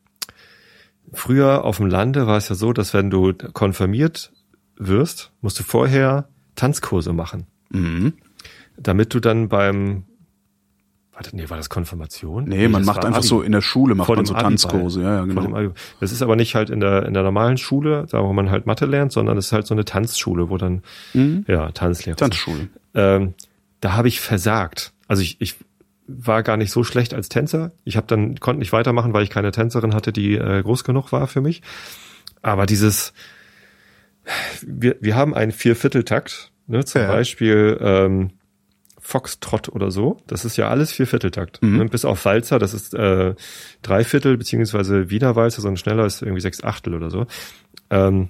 [1.12, 4.32] Früher auf dem Lande war es ja so, dass wenn du konfirmiert
[4.76, 7.46] wirst, musst du vorher Tanzkurse machen.
[7.70, 8.14] Mhm.
[8.76, 10.04] Damit du dann beim
[11.12, 12.44] Warte, nee, war das Konfirmation?
[12.44, 13.26] Nee, nee man macht einfach Abi.
[13.26, 15.74] so in der Schule macht man so Tanzkurse, ja, ja, genau.
[16.00, 18.64] Das ist aber nicht halt in der in der normalen Schule, da wo man halt
[18.64, 21.44] Mathe lernt, sondern es ist halt so eine Tanzschule, wo dann mhm.
[21.46, 22.16] ja Tanzlehrer.
[22.16, 22.68] Tanzschule.
[22.94, 23.34] Ähm,
[23.80, 24.94] da habe ich versagt.
[25.08, 25.56] Also ich, ich
[26.18, 27.72] war gar nicht so schlecht als Tänzer.
[27.84, 31.12] Ich habe dann konnte nicht weitermachen, weil ich keine Tänzerin hatte, die äh, groß genug
[31.12, 31.62] war für mich.
[32.42, 33.12] Aber dieses
[34.62, 37.08] wir, wir haben einen Viervierteltakt, ne, zum ja.
[37.08, 38.30] Beispiel ähm,
[38.98, 40.18] Foxtrott oder so.
[40.26, 41.62] Das ist ja alles Viervierteltakt.
[41.62, 41.88] Mhm.
[41.88, 43.34] Bis auf Walzer, das ist äh,
[43.82, 47.26] Dreiviertel, beziehungsweise Wiener Walzer, so ein schneller ist irgendwie sechs Achtel oder so.
[47.88, 48.28] Ähm,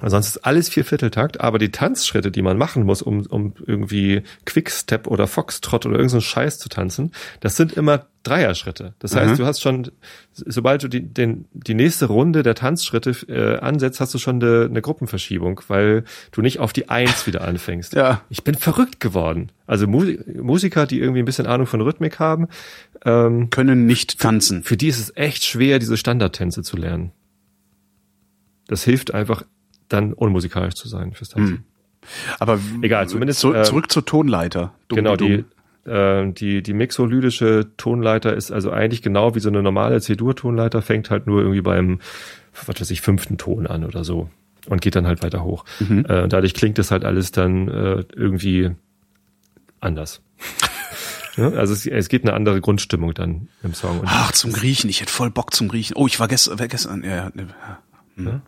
[0.00, 5.06] Ansonsten ist alles Viervierteltakt, aber die Tanzschritte, die man machen muss, um, um irgendwie Quickstep
[5.06, 8.94] oder Foxtrot oder irgendeinen so Scheiß zu tanzen, das sind immer Dreierschritte.
[8.98, 9.36] Das heißt, mhm.
[9.36, 9.92] du hast schon,
[10.32, 14.64] sobald du die, den, die nächste Runde der Tanzschritte äh, ansetzt, hast du schon eine,
[14.64, 17.94] eine Gruppenverschiebung, weil du nicht auf die Eins wieder anfängst.
[18.04, 18.22] Ja.
[18.28, 19.50] Ich bin verrückt geworden.
[19.66, 22.48] Also Musiker, die irgendwie ein bisschen Ahnung von Rhythmik haben,
[23.04, 24.62] ähm, können nicht tanzen.
[24.62, 27.12] Für die ist es echt schwer, diese Standardtänze zu lernen.
[28.66, 29.44] Das hilft einfach
[29.88, 31.56] dann unmusikalisch zu sein fürs Tanzen.
[31.56, 31.64] Hm.
[32.38, 34.74] Aber egal, zumindest zu, äh, zurück zur Tonleiter.
[34.88, 35.44] Dumm, genau, die
[35.86, 41.10] äh, die die mixolydische Tonleiter ist also eigentlich genau wie so eine normale C-Dur-Tonleiter, fängt
[41.10, 42.00] halt nur irgendwie beim
[42.66, 44.30] was weiß ich fünften Ton an oder so
[44.66, 45.64] und geht dann halt weiter hoch.
[45.80, 46.06] Mhm.
[46.08, 48.70] Äh, dadurch klingt das halt alles dann äh, irgendwie
[49.80, 50.22] anders.
[51.36, 54.02] ja, also es, es gibt eine andere Grundstimmung dann im Song.
[54.04, 54.88] Ach, zum Griechen.
[54.88, 55.96] Ich hätte voll Bock zum Griechen.
[55.96, 57.82] Oh, ich war gestern, gestern ja, ja, ja.
[58.16, 58.42] Hm.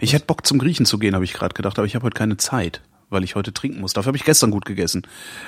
[0.00, 2.16] Ich hätte Bock zum Griechen zu gehen, habe ich gerade gedacht, aber ich habe heute
[2.16, 3.92] keine Zeit, weil ich heute trinken muss.
[3.92, 5.02] Dafür habe ich gestern gut gegessen.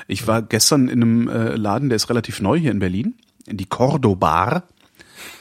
[0.09, 3.15] Ich war gestern in einem äh, Laden, der ist relativ neu hier in Berlin,
[3.47, 4.65] in die Cordobar.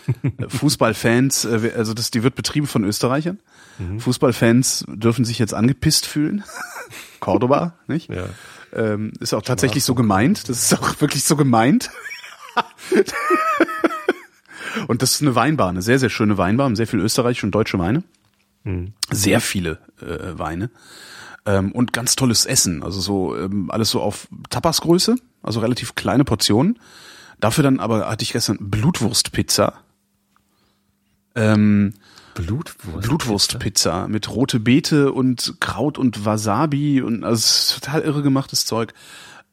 [0.48, 3.40] Fußballfans, äh, also das, die wird betrieben von Österreichern.
[3.78, 4.00] Mhm.
[4.00, 6.44] Fußballfans dürfen sich jetzt angepisst fühlen.
[7.20, 8.10] Cordoba, nicht?
[8.10, 8.26] Ja.
[8.74, 10.48] Ähm, ist auch tatsächlich so gemeint.
[10.50, 11.90] Das ist auch wirklich so gemeint.
[14.88, 17.80] und das ist eine Weinbar, eine sehr, sehr schöne Weinbar, sehr viel österreichische und deutsche
[17.80, 18.04] Weine.
[18.64, 18.94] Mhm.
[19.12, 20.70] Sehr viele äh, Weine.
[21.46, 22.84] Ähm, und ganz tolles Essen.
[22.84, 26.80] Also so ähm, alles so auf Tapasgröße, also relativ kleine Portionen.
[27.40, 29.74] Dafür dann aber hatte ich gestern Blutwurstpizza.
[31.36, 31.94] Ähm,
[32.34, 38.94] Blutwurst Blutwurstpizza mit rote Beete und Kraut und Wasabi und also total irre gemachtes Zeug.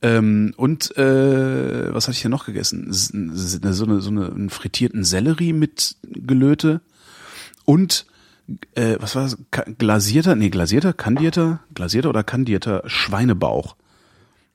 [0.02, 2.92] Ähm, und äh, was hatte ich denn noch gegessen?
[2.92, 6.80] So eine, so eine einen frittierten Sellerie mit Gelöte
[7.64, 8.06] und
[8.74, 9.38] äh, was war das?
[9.78, 13.76] Glasierter, nee, glasierter, kandierter, glasierter oder kandierter Schweinebauch.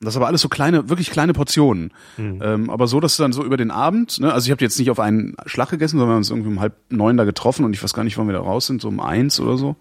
[0.03, 1.93] Das aber alles so kleine, wirklich kleine Portionen.
[2.17, 2.41] Mhm.
[2.43, 4.79] Ähm, aber so, dass du dann so über den Abend, ne, also ich habe jetzt
[4.79, 7.65] nicht auf einen Schlag gegessen, sondern wir haben uns irgendwie um halb neun da getroffen
[7.65, 9.75] und ich weiß gar nicht, wann wir da raus sind, so um eins oder so.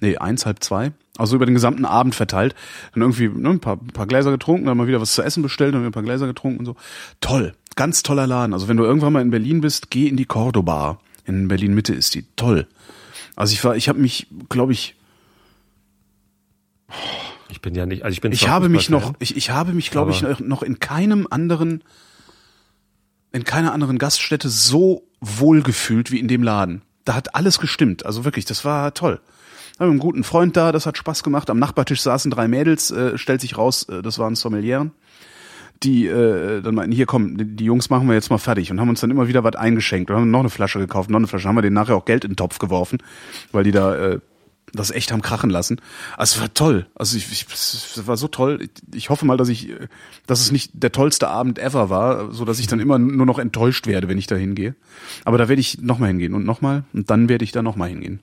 [0.00, 0.92] Nee, eins, halb zwei.
[1.18, 2.54] Also über den gesamten Abend verteilt.
[2.94, 5.42] Dann irgendwie ne, ein, paar, ein paar Gläser getrunken, dann mal wieder was zu essen
[5.42, 6.76] bestellt, dann wieder ein paar Gläser getrunken und so.
[7.20, 8.54] Toll, ganz toller Laden.
[8.54, 10.98] Also wenn du irgendwann mal in Berlin bist, geh in die Cordoba.
[11.26, 12.66] In Berlin Mitte ist die toll.
[13.38, 14.96] Also ich war, ich habe mich, glaube ich,
[17.48, 18.32] ich bin ja nicht, also ich bin.
[18.32, 21.84] Ich habe mich noch, ich, ich habe mich, glaube ich, noch in keinem anderen,
[23.30, 26.82] in keiner anderen Gaststätte so wohl gefühlt wie in dem Laden.
[27.04, 28.04] Da hat alles gestimmt.
[28.04, 29.20] Also wirklich, das war toll.
[29.76, 31.48] Wir haben einen guten Freund da, das hat Spaß gemacht.
[31.48, 34.90] Am Nachbartisch saßen drei Mädels, äh, stellt sich raus, äh, das waren Sommelieren
[35.82, 38.80] die äh, dann meinten, hier komm, die, die Jungs machen wir jetzt mal fertig und
[38.80, 41.26] haben uns dann immer wieder was eingeschenkt und haben noch eine Flasche gekauft, noch eine
[41.26, 42.98] Flasche, haben wir denen nachher auch Geld in den Topf geworfen,
[43.52, 44.20] weil die da äh,
[44.72, 45.80] das echt haben krachen lassen.
[46.16, 46.86] Also es war toll.
[46.94, 48.60] Also ich, ich es war so toll.
[48.62, 49.72] Ich, ich hoffe mal, dass ich,
[50.26, 53.38] dass es nicht der tollste Abend ever war, so dass ich dann immer nur noch
[53.38, 54.74] enttäuscht werde, wenn ich da hingehe.
[55.24, 58.20] Aber da werde ich nochmal hingehen und nochmal und dann werde ich da nochmal hingehen.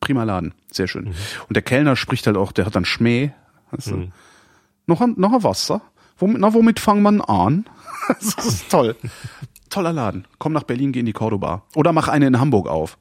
[0.00, 1.06] Prima Laden, sehr schön.
[1.06, 1.14] Mhm.
[1.48, 3.30] Und der Kellner spricht halt auch, der hat dann Schmäh.
[3.86, 3.96] Du?
[3.96, 4.12] mhm.
[4.86, 5.80] noch, ein, noch ein Wasser?
[6.18, 7.66] Womit, na, womit fangt man an?
[8.08, 8.96] das ist toll.
[9.70, 10.26] Toller Laden.
[10.38, 11.62] Komm nach Berlin, geh in die Cordoba.
[11.74, 12.98] Oder mach eine in Hamburg auf.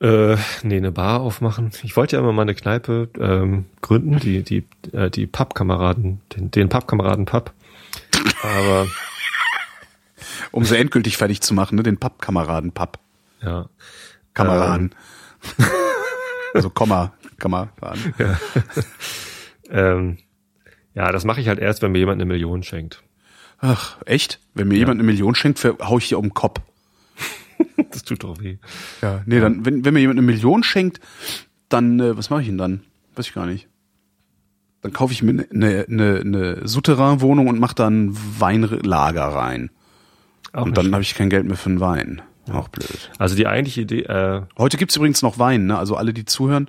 [0.00, 1.72] Äh, nee, eine Bar aufmachen.
[1.82, 6.52] Ich wollte ja immer mal eine Kneipe ähm, gründen, die, die, äh, die Pappkameraden, den,
[6.52, 7.52] den Pappkameraden Papp.
[8.42, 8.86] Aber
[10.52, 11.82] um sie endgültig fertig zu machen, ne?
[11.82, 13.00] den Pappkameraden Papp.
[13.42, 13.68] Ja.
[14.34, 14.94] Kameraden.
[15.58, 15.66] Ähm.
[16.54, 18.14] also Komma, Kameraden.
[18.18, 18.38] Ja.
[19.70, 20.18] ähm,
[20.98, 23.04] ja, das mache ich halt erst, wenn mir jemand eine Million schenkt.
[23.60, 24.40] Ach, echt?
[24.54, 24.80] Wenn mir ja.
[24.80, 26.60] jemand eine Million schenkt, hau ich dir um den Kopf.
[27.92, 28.56] das tut doch weh.
[29.00, 30.98] Ja, nee, dann, wenn, wenn mir jemand eine Million schenkt,
[31.68, 32.80] dann, äh, was mache ich denn dann?
[33.14, 33.68] Weiß ich gar nicht.
[34.82, 39.70] Dann kaufe ich mir eine, eine, eine, eine Souterrain-Wohnung und mache da ein Weinlager rein.
[40.52, 42.22] Auch und dann habe ich kein Geld mehr für einen Wein.
[42.50, 43.10] Auch blöd.
[43.18, 44.02] Also die eigentliche Idee.
[44.02, 45.78] Äh Heute gibt's übrigens noch Wein, ne?
[45.78, 46.68] Also alle, die zuhören,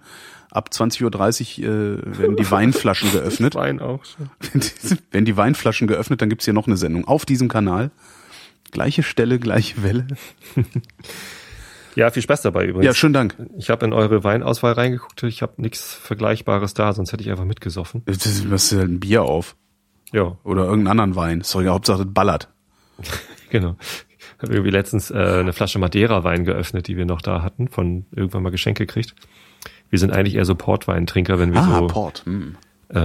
[0.52, 3.56] ab 20.30 Uhr äh, werden die Weinflaschen geöffnet.
[3.56, 4.30] Wein auch schon.
[5.12, 7.92] Werden die Weinflaschen geöffnet, dann gibt's hier noch eine Sendung auf diesem Kanal.
[8.72, 10.08] Gleiche Stelle, gleiche Welle.
[11.96, 12.86] Ja, viel Spaß dabei übrigens.
[12.86, 13.36] Ja, schönen Dank.
[13.58, 17.46] Ich habe in eure Weinauswahl reingeguckt, ich habe nichts Vergleichbares da, sonst hätte ich einfach
[17.46, 18.04] mitgesoffen.
[18.06, 18.14] Du
[18.52, 19.56] hast halt ein Bier auf.
[20.14, 20.38] Ja.
[20.44, 21.42] Oder irgendeinen anderen Wein.
[21.42, 22.50] Sorry, Hauptsache das ballert.
[23.50, 23.76] genau.
[24.38, 28.06] Ich habe irgendwie letztens äh, eine Flasche Madeira-Wein geöffnet, die wir noch da hatten, von
[28.12, 29.14] irgendwann mal Geschenke gekriegt.
[29.90, 32.24] Wir sind eigentlich eher so Portweintrinker, wenn wir ah, so Port.
[32.26, 32.56] Hm.
[32.90, 32.96] Äh,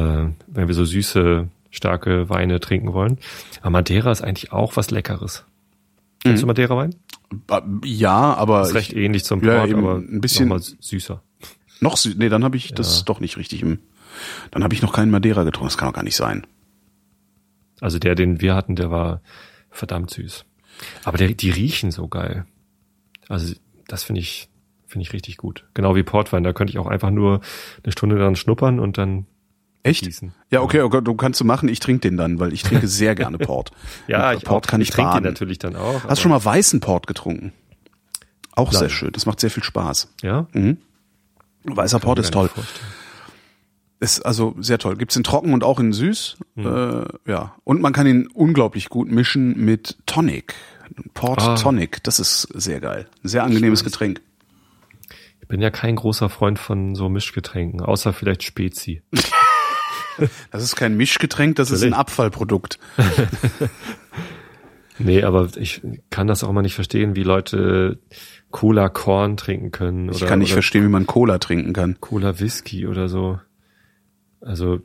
[0.46, 3.18] wenn wir so süße starke Weine trinken wollen.
[3.60, 5.44] Aber Madeira ist eigentlich auch was Leckeres.
[6.22, 6.94] Kennst du Madeira-Wein?
[7.50, 10.56] Äh, Ja, aber Ist recht ich, ähnlich zum ja, Port, eben aber ein bisschen- noch
[10.56, 11.20] mal süßer.
[11.80, 13.78] noch sü- nee, dann habe ich das doch nicht richtig im.
[14.52, 15.66] Dann habe ich noch keinen Madeira getrunken.
[15.68, 16.46] Das kann doch gar nicht sein.
[17.80, 19.20] Also der, den wir hatten, der war
[19.70, 20.44] verdammt süß.
[21.04, 22.46] Aber der, die riechen so geil.
[23.28, 23.54] Also
[23.88, 24.48] das finde ich,
[24.94, 25.64] finde ich richtig gut.
[25.74, 26.42] Genau wie Portwein.
[26.44, 27.40] Da könnte ich auch einfach nur
[27.82, 29.26] eine Stunde dran schnuppern und dann
[29.82, 30.04] Echt?
[30.04, 30.32] gießen.
[30.50, 31.68] Ja, okay, okay, du kannst du machen.
[31.68, 33.72] Ich trinke den dann, weil ich trinke sehr gerne Port.
[34.06, 36.04] Ja, Mit ich Port auch, kann ich, ich trinke den natürlich dann auch.
[36.04, 37.52] Hast du schon mal weißen Port getrunken?
[38.52, 38.78] Auch Nein.
[38.78, 39.12] sehr schön.
[39.12, 40.14] Das macht sehr viel Spaß.
[40.22, 40.46] Ja?
[41.64, 42.48] Weißer Port ist toll.
[42.48, 42.78] Vorstellen.
[44.00, 44.96] Ist also sehr toll.
[44.96, 46.36] Gibt's in trocken und auch in süß.
[46.56, 46.66] Hm.
[46.66, 47.54] Äh, ja.
[47.64, 50.54] Und man kann ihn unglaublich gut mischen mit Tonic.
[51.14, 51.54] Port Ah.
[51.56, 52.02] Tonic.
[52.04, 53.06] Das ist sehr geil.
[53.24, 54.20] Ein sehr angenehmes Getränk.
[55.44, 59.02] Ich bin ja kein großer Freund von so Mischgetränken, außer vielleicht Spezi.
[60.52, 61.98] Das ist kein Mischgetränk, das ist ein Natürlich.
[61.98, 62.78] Abfallprodukt.
[64.98, 67.98] Nee, aber ich kann das auch mal nicht verstehen, wie Leute
[68.52, 70.08] Cola Korn trinken können.
[70.10, 71.96] Ich oder, kann nicht verstehen, wie man Cola trinken kann.
[71.98, 73.40] Cola Whisky oder so.
[74.40, 74.78] Also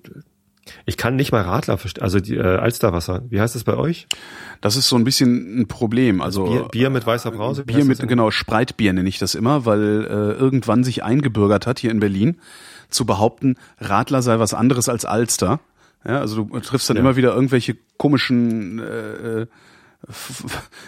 [0.86, 2.04] ich kann nicht mal Radler verstehen.
[2.04, 3.24] Also die, äh, Alsterwasser.
[3.30, 4.08] Wie heißt das bei euch?
[4.62, 6.22] Das ist so ein bisschen ein Problem.
[6.22, 7.64] Also Bier, Bier mit weißer Brause?
[7.68, 11.80] Wie Bier mit, genau, Spreitbier nenne ich das immer, weil äh, irgendwann sich eingebürgert hat
[11.80, 12.38] hier in Berlin,
[12.90, 15.60] zu behaupten, Radler sei was anderes als Alster.
[16.06, 17.02] Ja, also du triffst dann Ja.
[17.02, 19.48] immer wieder irgendwelche komischen äh, äh,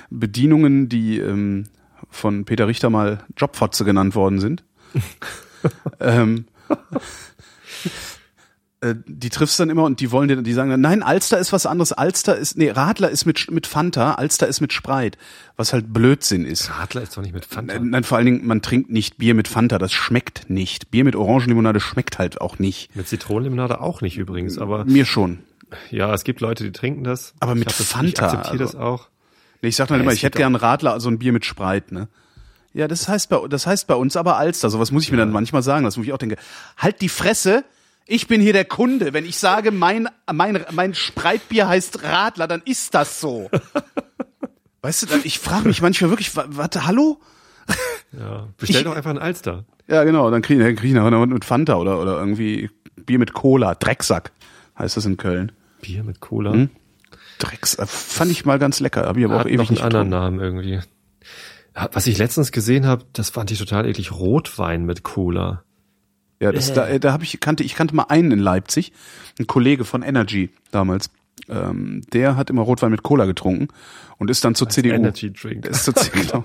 [0.09, 1.65] Bedienungen, die ähm,
[2.09, 4.63] von Peter Richter mal Jobfotze genannt worden sind.
[5.99, 6.75] ähm, äh,
[8.83, 11.67] die triffst dann immer und die wollen dir, die sagen dann, nein, Alster ist was
[11.67, 11.93] anderes.
[11.93, 15.19] Alster ist, nee, Radler ist mit, mit Fanta, Alster ist mit Spreit,
[15.55, 16.71] was halt Blödsinn ist.
[16.71, 17.75] Radler ist doch nicht mit Fanta.
[17.75, 20.89] Nein, nein, vor allen Dingen, man trinkt nicht Bier mit Fanta, das schmeckt nicht.
[20.89, 22.95] Bier mit Orangenlimonade schmeckt halt auch nicht.
[22.95, 25.39] Mit Zitronenlimonade auch nicht übrigens, aber Mir schon.
[25.91, 27.35] ja, es gibt Leute, die trinken das.
[27.39, 29.09] Aber mit ich das, Fanta, Ich akzeptiere also- das auch.
[29.61, 31.91] Nee, ich sag dann Ja, immer, ich hätte gern Radler, also ein Bier mit Spreit,
[31.91, 32.07] ne?
[32.73, 34.71] Ja, das heißt bei, das heißt bei uns aber Alster.
[34.71, 36.37] Sowas muss ich mir dann manchmal sagen, das muss ich auch denke.
[36.77, 37.63] Halt die Fresse.
[38.07, 39.13] Ich bin hier der Kunde.
[39.13, 43.49] Wenn ich sage, mein, mein, mein Spreitbier heißt Radler, dann ist das so.
[44.81, 47.19] Weißt du, ich frage mich manchmal wirklich, wa- warte, hallo?
[48.17, 48.47] Ja.
[48.57, 49.65] Bestell Ich- doch einfach einen Alster.
[49.87, 52.69] Ja, genau, dann kriegen dann krieg ich noch mit Fanta oder, oder irgendwie
[53.05, 54.31] Bier mit Cola, Drecksack,
[54.79, 55.51] heißt das in Köln.
[55.81, 56.53] Bier mit Cola.
[56.53, 56.69] Hm?
[57.39, 60.09] Drecksack, fand ich mal ganz lecker, hab ich aber auch ewig noch einen nicht anderen.
[60.09, 60.79] Namen irgendwie.
[61.93, 64.11] Was ich letztens gesehen habe, das fand ich total eklig.
[64.11, 65.63] Rotwein mit Cola.
[66.41, 68.91] Ja, das, da, da habe ich kannte ich kannte mal einen in Leipzig,
[69.39, 71.11] ein Kollege von Energy damals.
[71.47, 73.67] Ähm, der hat immer Rotwein mit Cola getrunken
[74.17, 74.93] und ist dann zur CDU.
[74.93, 75.61] Energy Drink.
[75.61, 76.43] Der ist, zur, genau.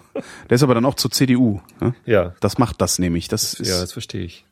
[0.50, 1.60] der ist aber dann auch zur CDU.
[1.80, 1.94] Ne?
[2.04, 2.34] Ja.
[2.40, 3.28] Das macht das nämlich.
[3.28, 4.44] Das ist Ja, das verstehe ich.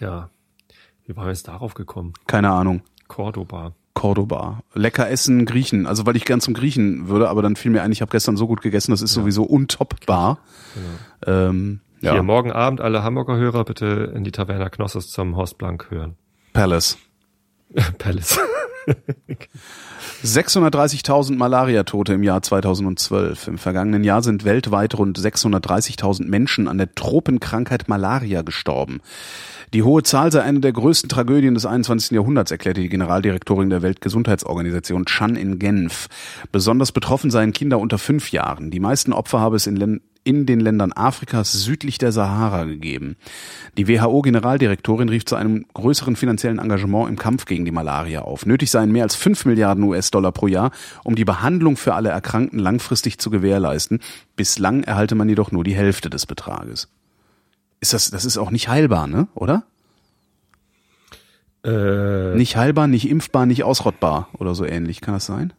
[0.00, 0.30] Ja.
[1.06, 2.14] Wie waren wir jetzt darauf gekommen?
[2.26, 2.82] keine Ahnung.
[3.06, 3.74] Cordoba.
[3.94, 4.62] Cordoba.
[4.74, 5.86] Lecker essen, Griechen.
[5.86, 8.36] Also weil ich gern zum Griechen würde, aber dann fiel mir ein, ich habe gestern
[8.36, 10.38] so gut gegessen, das ist sowieso untoppbar.
[11.26, 15.58] Ähm, ja, Hier, morgen Abend alle Hamburger Hörer bitte in die Taverna Knossos zum Horst
[15.58, 16.16] Blank hören.
[16.52, 16.98] Palace.
[17.98, 18.38] Palace.
[20.24, 23.48] 630.000 Malaria-Tote im Jahr 2012.
[23.48, 29.00] Im vergangenen Jahr sind weltweit rund 630.000 Menschen an der Tropenkrankheit Malaria gestorben.
[29.74, 32.12] Die hohe Zahl sei eine der größten Tragödien des 21.
[32.12, 36.08] Jahrhunderts, erklärte die Generaldirektorin der Weltgesundheitsorganisation Chan in Genf.
[36.50, 38.70] Besonders betroffen seien Kinder unter fünf Jahren.
[38.70, 43.16] Die meisten Opfer habe es in, in den Ländern Afrikas südlich der Sahara gegeben.
[43.78, 48.44] Die WHO-Generaldirektorin rief zu einem größeren finanziellen Engagement im Kampf gegen die Malaria auf.
[48.44, 50.70] Nötig seien mehr als 5 Milliarden US-Dollar pro Jahr,
[51.02, 54.00] um die Behandlung für alle Erkrankten langfristig zu gewährleisten.
[54.36, 56.90] Bislang erhalte man jedoch nur die Hälfte des Betrages.
[57.80, 59.28] Ist das, das ist auch nicht heilbar, ne?
[59.34, 59.64] Oder?
[61.64, 65.00] äh, Nicht heilbar, nicht impfbar, nicht ausrottbar oder so ähnlich.
[65.00, 65.54] Kann das sein?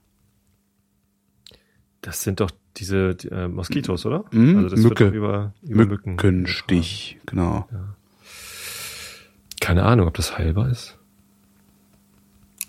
[2.01, 4.25] das sind doch diese die, äh, Moskitos, oder?
[4.31, 5.05] Mhm, also das Mücke.
[5.05, 6.11] Wird über, über Mücken.
[6.11, 7.67] Mückenstich, genau.
[9.59, 10.97] Keine Ahnung, ob das heilbar ist.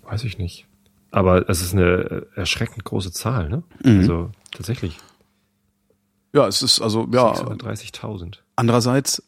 [0.03, 0.66] Weiß ich nicht.
[1.12, 3.62] Aber es ist eine erschreckend große Zahl, ne?
[3.85, 3.99] Mhm.
[4.01, 4.99] Also tatsächlich.
[6.33, 8.38] Ja, es ist also, ja, 630.000.
[8.55, 9.23] Andererseits,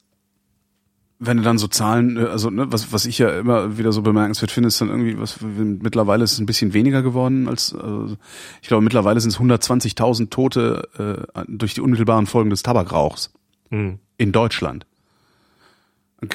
[1.25, 4.03] wenn du dann so Zahlen, äh, also ne, was, was ich ja immer wieder so
[4.03, 8.17] bemerkenswert finde, ist dann irgendwie, was mittlerweile ist es ein bisschen weniger geworden als, also,
[8.61, 13.33] ich glaube mittlerweile sind es 120.000 Tote äh, durch die unmittelbaren Folgen des Tabakrauchs
[13.71, 13.99] Hm.
[14.19, 14.85] in Deutschland.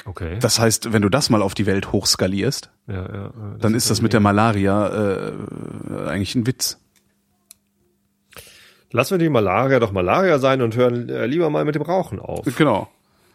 [0.04, 0.38] Okay.
[0.40, 4.02] Das heißt, wenn du das mal auf die Welt hochskalierst, ja, ja, dann ist das
[4.02, 5.32] mit der Malaria äh,
[6.08, 6.78] eigentlich ein Witz.
[8.90, 12.18] Lassen wir die Malaria doch Malaria sein und hören äh, lieber mal mit dem Rauchen
[12.20, 12.44] auf.
[12.56, 12.88] Genau.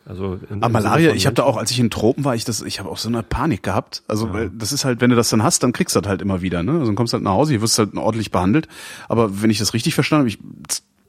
[0.05, 2.61] Also in, Aber Malaria, ich habe da auch, als ich in Tropen war, ich das,
[2.61, 4.03] ich habe auch so eine Panik gehabt.
[4.07, 4.49] Also Ja.
[4.53, 6.61] das ist halt, wenn du das dann hast, dann kriegst du das halt immer wieder.
[6.61, 6.73] Ne?
[6.73, 8.67] Also dann kommst du halt nach Hause, hier wirst du halt ordentlich behandelt.
[9.07, 10.39] Aber wenn ich das richtig verstanden habe, ich,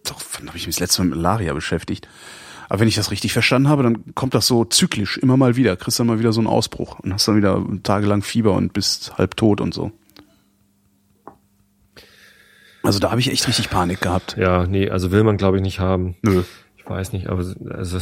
[0.09, 2.07] doch, wann habe ich mich das letzte Mal mit Malaria beschäftigt?
[2.69, 5.77] Aber wenn ich das richtig verstanden habe, dann kommt das so zyklisch immer mal wieder.
[5.77, 9.19] Kriegst dann mal wieder so einen Ausbruch und hast dann wieder tagelang Fieber und bist
[9.19, 9.91] halb tot und so.
[12.83, 14.37] Also da habe ich echt richtig Panik gehabt.
[14.39, 16.17] Ja, nee, also will man glaube ich nicht haben.
[16.23, 16.43] Nö.
[16.77, 17.99] Ich weiß nicht, aber also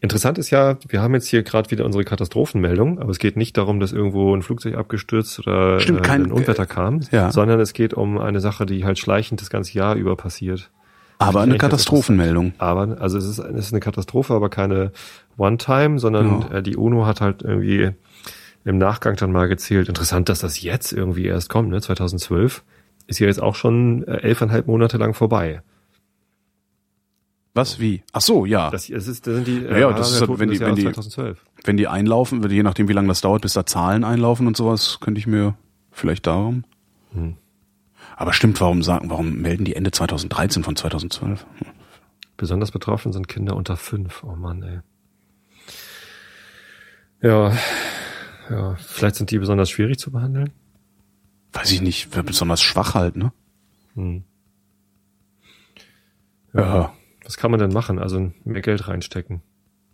[0.00, 3.56] interessant ist ja, wir haben jetzt hier gerade wieder unsere Katastrophenmeldung, aber es geht nicht
[3.56, 7.30] darum, dass irgendwo ein Flugzeug abgestürzt oder Stimmt, äh, kein- ein Unwetter kam, ja.
[7.32, 10.70] sondern es geht um eine Sache, die halt schleichend das ganze Jahr über passiert.
[11.20, 12.52] Aber eine Katastrophenmeldung.
[12.58, 14.92] Aber also es ist, es ist eine Katastrophe, aber keine
[15.36, 16.58] One-Time, sondern Ja.
[16.58, 17.90] äh, die UNO hat halt irgendwie
[18.64, 19.88] im Nachgang dann mal gezählt.
[19.88, 21.80] Interessant, dass das jetzt irgendwie erst kommt, ne?
[21.80, 22.62] 2012
[23.08, 25.62] ist ja jetzt auch schon äh, elfeinhalb Monate lang vorbei.
[27.58, 27.80] Was?
[27.80, 28.02] Wie?
[28.12, 28.70] Ach so, ja.
[28.70, 30.82] Das, es ist, das sind die Ja, ja, das ist halt, wenn die- wenn die-
[30.84, 31.44] 2012.
[31.64, 34.98] wenn die einlaufen, je nachdem, wie lange das dauert, bis da Zahlen einlaufen und sowas,
[35.00, 35.56] könnte ich mir
[35.90, 36.62] vielleicht darum.
[37.12, 37.36] Hm.
[38.16, 41.44] Aber stimmt, warum sagen, warum melden die Ende 2013 von 2012?
[42.36, 44.22] Besonders betroffen sind Kinder unter fünf.
[44.22, 44.78] Oh Mann, ey.
[47.20, 47.52] Ja,
[48.50, 50.50] ja, vielleicht sind die besonders schwierig zu behandeln.
[51.52, 53.32] Weiß ich nicht, besonders schwach halt, ne?
[53.94, 54.22] Hm.
[56.54, 56.92] Ja.
[57.28, 57.98] Was kann man denn machen?
[57.98, 59.42] Also mehr Geld reinstecken.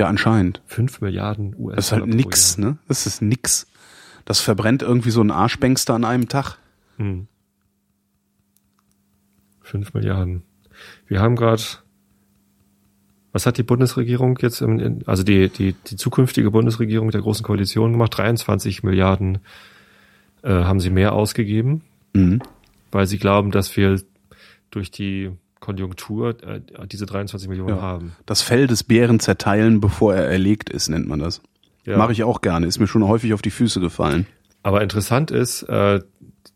[0.00, 0.62] Ja, anscheinend.
[0.66, 1.74] Fünf Milliarden US.
[1.76, 2.78] Das ist halt nix, ne?
[2.88, 3.66] Das ist nix.
[4.24, 6.58] Das verbrennt irgendwie so ein Arschbängster an einem Tag.
[6.96, 7.26] Hm.
[9.60, 10.44] Fünf Milliarden.
[11.06, 11.62] Wir haben gerade,
[13.32, 17.92] was hat die Bundesregierung jetzt, im, also die, die, die zukünftige Bundesregierung der Großen Koalition
[17.92, 18.16] gemacht?
[18.16, 19.38] 23 Milliarden
[20.42, 21.82] äh, haben sie mehr ausgegeben,
[22.14, 22.40] Mhm.
[22.92, 24.00] weil sie glauben, dass wir
[24.70, 25.32] durch die
[25.64, 27.80] Konjunktur äh, diese 23 Millionen Ja.
[27.82, 28.12] haben.
[28.26, 31.40] Das Fell des Bären zerteilen, bevor er erlegt ist, nennt man das.
[31.86, 31.96] Ja.
[31.96, 32.66] Mache ich auch gerne.
[32.66, 34.26] Ist mir schon häufig auf die Füße gefallen.
[34.62, 36.00] Aber interessant ist, äh,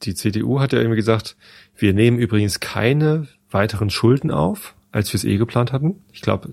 [0.02, 1.36] die CDU hat ja irgendwie gesagt,
[1.76, 5.96] wir nehmen übrigens keine weiteren Schulden auf, als wir es eh geplant hatten.
[6.12, 6.50] Ich glaube,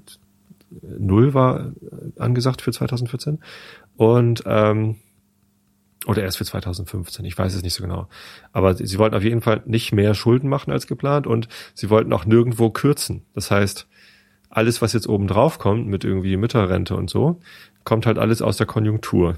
[0.81, 3.39] null war äh, angesagt für 2014.
[3.97, 4.95] Und ähm,
[6.05, 8.07] oder erst für 2015, ich weiß es nicht so genau.
[8.51, 12.13] Aber sie wollten auf jeden Fall nicht mehr Schulden machen als geplant und sie wollten
[12.13, 13.23] auch nirgendwo kürzen.
[13.33, 13.87] Das heißt,
[14.49, 17.39] alles, was jetzt oben drauf kommt, mit irgendwie Mütterrente und so,
[17.83, 19.37] kommt halt alles aus der Konjunktur.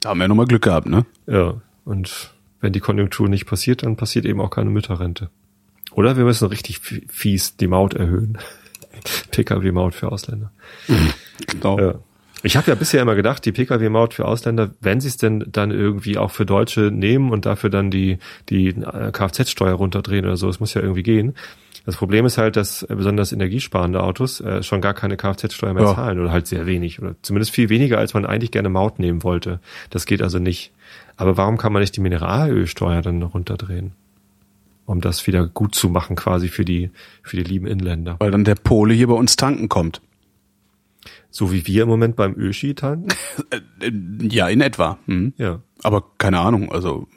[0.00, 1.04] Da haben wir nochmal Glück gehabt, ne?
[1.26, 5.30] Ja, und wenn die Konjunktur nicht passiert, dann passiert eben auch keine Mütterrente.
[5.92, 8.38] Oder wir müssen richtig fies die Maut erhöhen.
[9.30, 10.52] Pkw-Maut für Ausländer.
[11.46, 11.78] Genau.
[11.78, 11.94] Ja.
[12.42, 15.70] Ich habe ja bisher immer gedacht, die Pkw-Maut für Ausländer, wenn sie es denn dann
[15.70, 18.18] irgendwie auch für Deutsche nehmen und dafür dann die,
[18.48, 21.34] die äh, Kfz-Steuer runterdrehen oder so, es muss ja irgendwie gehen.
[21.86, 25.84] Das Problem ist halt, dass äh, besonders energiesparende Autos äh, schon gar keine Kfz-Steuer mehr
[25.84, 25.94] Ja.
[25.94, 29.22] zahlen oder halt sehr wenig oder zumindest viel weniger, als man eigentlich gerne Maut nehmen
[29.22, 29.60] wollte.
[29.90, 30.72] Das geht also nicht.
[31.16, 33.92] Aber warum kann man nicht die Mineralölsteuer dann runterdrehen?
[34.86, 36.90] Um das wieder gut zu machen quasi für die,
[37.22, 38.16] für die lieben Inländer.
[38.18, 40.00] Weil dann der Pole hier bei uns tanken kommt.
[41.30, 43.08] So wie wir im Moment beim Ölski tanken?
[43.80, 43.90] Äh,
[44.28, 44.98] Ja, in etwa.
[45.06, 45.32] Mhm.
[45.38, 45.60] Ja.
[45.82, 47.08] Aber keine Ahnung, also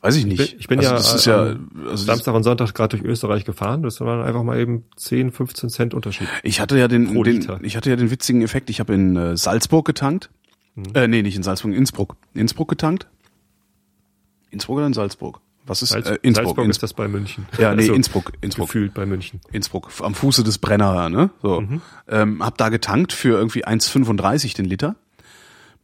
[0.00, 0.38] weiß ich nicht.
[0.50, 1.56] bin- ich bin also ja, ja
[1.88, 3.82] also Samstag und Sonntag gerade durch Österreich gefahren.
[3.82, 6.28] Das waren einfach mal eben 10, 15 Cent Unterschied.
[6.42, 9.36] ich hatte ja den, den ich hatte ja den witzigen Effekt, ich habe in äh,
[9.36, 10.30] Salzburg getankt.
[10.94, 12.16] Äh, nee, nicht in Salzburg, in Innsbruck.
[12.34, 13.06] Innsbruck getankt.
[14.50, 15.40] Innsbruck oder in Salzburg?
[15.66, 16.34] Was ist Salz, äh, Innsbruck?
[16.34, 16.70] Salzburg Innsbruck.
[16.70, 17.46] ist das bei München.
[17.58, 18.68] Ja, nee, Also, Innsbruck, Innsbruck.
[18.68, 19.40] Gefühlt bei München.
[19.52, 21.30] Innsbruck, am Fuße des Brenner, ne?
[21.42, 21.60] So.
[21.62, 21.80] Mhm.
[22.08, 24.96] Ähm, hab da getankt für irgendwie 1,35 den Liter.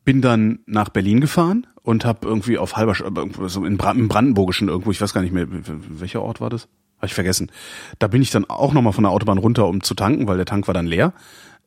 [0.04, 4.08] Bin dann nach Berlin gefahren und hab irgendwie auf halber, irgendwo so in Bra im
[4.08, 6.68] Brandenburgischen irgendwo, ich weiß gar nicht mehr, welcher Ort war das?
[6.98, 7.50] Habe ich vergessen.
[7.98, 10.46] Da bin ich dann auch nochmal von der Autobahn runter, um zu tanken, weil der
[10.46, 11.14] Tank war dann leer.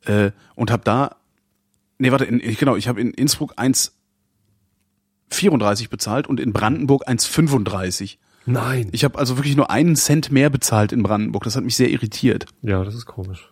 [0.04, 1.16] Äh, und hab da,
[1.98, 3.54] nee, warte, in, genau, ich habe in Innsbruck
[5.30, 8.16] 1,34 bezahlt und in Brandenburg 1,35.
[8.46, 8.88] Nein.
[8.92, 11.44] Ich habe also wirklich nur einen Cent mehr bezahlt in Brandenburg.
[11.44, 12.46] Das hat mich sehr irritiert.
[12.62, 13.50] ja, das ist komisch.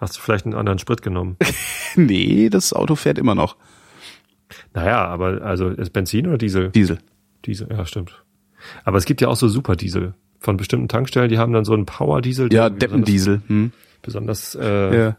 [0.00, 1.36] Hast du vielleicht einen anderen Sprit genommen?
[1.96, 3.56] Nee, das Auto fährt immer noch.
[4.74, 6.68] naja, aber also ist Benzin oder Diesel?
[6.70, 6.98] Diesel.
[7.46, 8.22] Diesel, ja, stimmt.
[8.84, 11.86] Aber es gibt ja auch so Superdiesel von bestimmten Tankstellen, die haben dann so einen
[11.86, 12.52] Power-Diesel.
[12.52, 13.42] Ja, Deppendiesel.
[13.48, 13.72] Hm.
[14.02, 15.16] Besonders, besonders äh, Ja.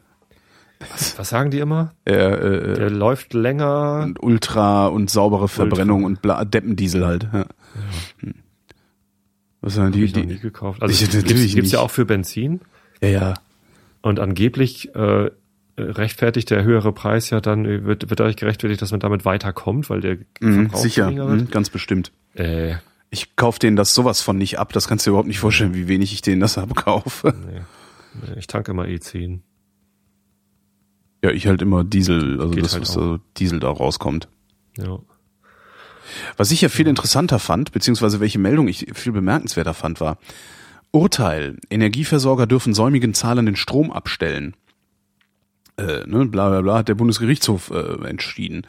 [1.17, 1.93] Was sagen die immer?
[2.05, 4.01] Äh, äh, Der läuft länger.
[4.03, 7.27] und Ultra und saubere Verbrennung und bla Deppendiesel halt.
[7.34, 7.45] Ja.
[8.19, 8.34] Hm.
[9.61, 10.82] Was sind Hab die, ich noch nie die, gekauft.
[10.82, 12.61] Also Ich- es natürlich gibt's, gibt's ja auch für Benzin.
[13.01, 13.34] ja, ja.
[14.01, 15.30] Und angeblich äh,
[15.77, 19.89] rechtfertigt der höhere Preis ja dann, äh, wird, wird dadurch gerechtfertigt, dass man damit weiterkommt,
[19.89, 22.13] weil der Mhm, sicher, mhm, ganz bestimmt.
[22.36, 22.75] Äh,
[23.09, 24.71] Ich kauf denen das sowas von nicht ab.
[24.71, 27.34] Das kannst du dir überhaupt nicht vorstellen, wie wenig ich denen das abkaufe.
[27.45, 27.59] nee.
[28.38, 29.39] Ich tanke immer E E10.
[31.22, 34.28] Ja, ich halt immer Diesel, also Geht das, halt was so Diesel da rauskommt.
[34.78, 34.99] Ja.
[36.38, 40.17] Was ich ja viel interessanter fand, beziehungsweise welche Meldung ich viel bemerkenswerter fand, war
[40.91, 41.57] Urteil.
[41.70, 44.55] Energieversorger dürfen säumigen Zahlern den Strom abstellen.
[45.78, 48.65] Äh, ne, bla bla bla, hat der Bundesgerichtshof äh, entschieden.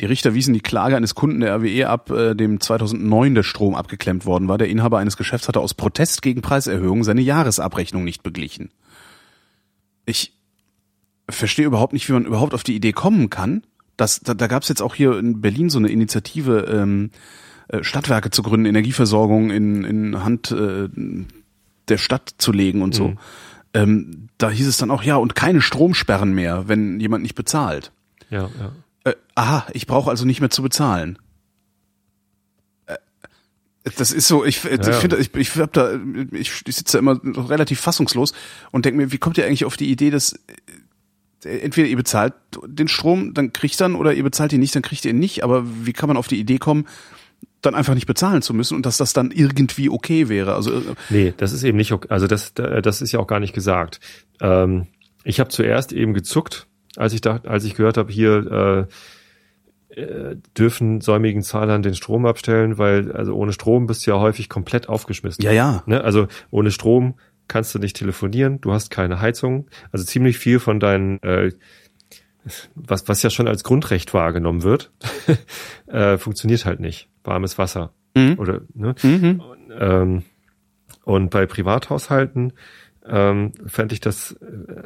[0.00, 3.74] Die Richter wiesen die Klage eines Kunden der RWE ab, äh, dem 2009 der Strom
[3.74, 4.58] abgeklemmt worden war.
[4.58, 8.70] Der Inhaber eines Geschäfts hatte aus Protest gegen Preiserhöhungen seine Jahresabrechnung nicht beglichen.
[10.04, 10.33] Ich
[11.28, 13.62] verstehe überhaupt nicht, wie man überhaupt auf die Idee kommen kann.
[13.96, 17.10] Dass, da da gab es jetzt auch hier in Berlin so eine Initiative, ähm,
[17.68, 20.88] äh, Stadtwerke zu gründen, Energieversorgung in, in Hand äh,
[21.88, 23.14] der Stadt zu legen und so.
[23.72, 27.92] Ähm, da hieß es dann auch, ja, und keine Stromsperren mehr, wenn jemand nicht bezahlt.
[28.30, 28.72] Ja, ja.
[29.04, 31.18] Äh, aha, ich brauche also nicht mehr zu bezahlen.
[32.86, 32.96] Äh,
[33.96, 35.92] Das ist so, ich, ich Ja, finde, ich, ich hab da,
[36.32, 38.32] ich, ich sitze da immer noch relativ fassungslos
[38.70, 40.38] und denke mir, wie kommt ihr eigentlich auf die Idee, dass
[41.44, 42.34] entweder ihr bezahlt
[42.66, 45.44] den Strom, dann kriegt dann, oder ihr bezahlt ihn nicht, dann kriegt ihr ihn nicht.
[45.44, 46.86] Aber wie kann man auf die Idee kommen,
[47.62, 50.54] dann einfach nicht bezahlen zu müssen und dass das dann irgendwie okay wäre?
[50.54, 52.08] Also äh, Nee, das ist eben nicht okay.
[52.10, 54.00] Also das, das ist ja auch gar nicht gesagt.
[54.40, 54.86] Ähm,
[55.24, 56.66] ich habe zuerst eben gezuckt,
[56.96, 58.86] als ich da, als ich gehört habe, hier
[59.94, 64.20] äh, äh, dürfen säumigen Zahlern den Strom abstellen, weil also ohne Strom bist du ja
[64.20, 65.44] häufig komplett aufgeschmissen.
[65.44, 65.82] ja, ja.
[65.86, 66.02] Ne?
[66.02, 67.14] Also ohne Strom
[67.48, 69.68] kannst du nicht telefonieren, du hast keine Heizung.
[69.92, 71.52] Also ziemlich viel von deinen, äh,
[72.74, 74.92] was, was ja schon als Grundrecht wahrgenommen wird,
[75.86, 77.08] äh, funktioniert halt nicht.
[77.22, 77.92] Warmes Wasser.
[78.14, 78.38] Mhm.
[78.38, 78.94] Oder, ne?
[79.02, 79.42] Mhm.
[79.78, 80.22] Ähm,
[81.04, 82.52] und bei Privathaushalten
[83.06, 84.84] ähm, fände ich das äh,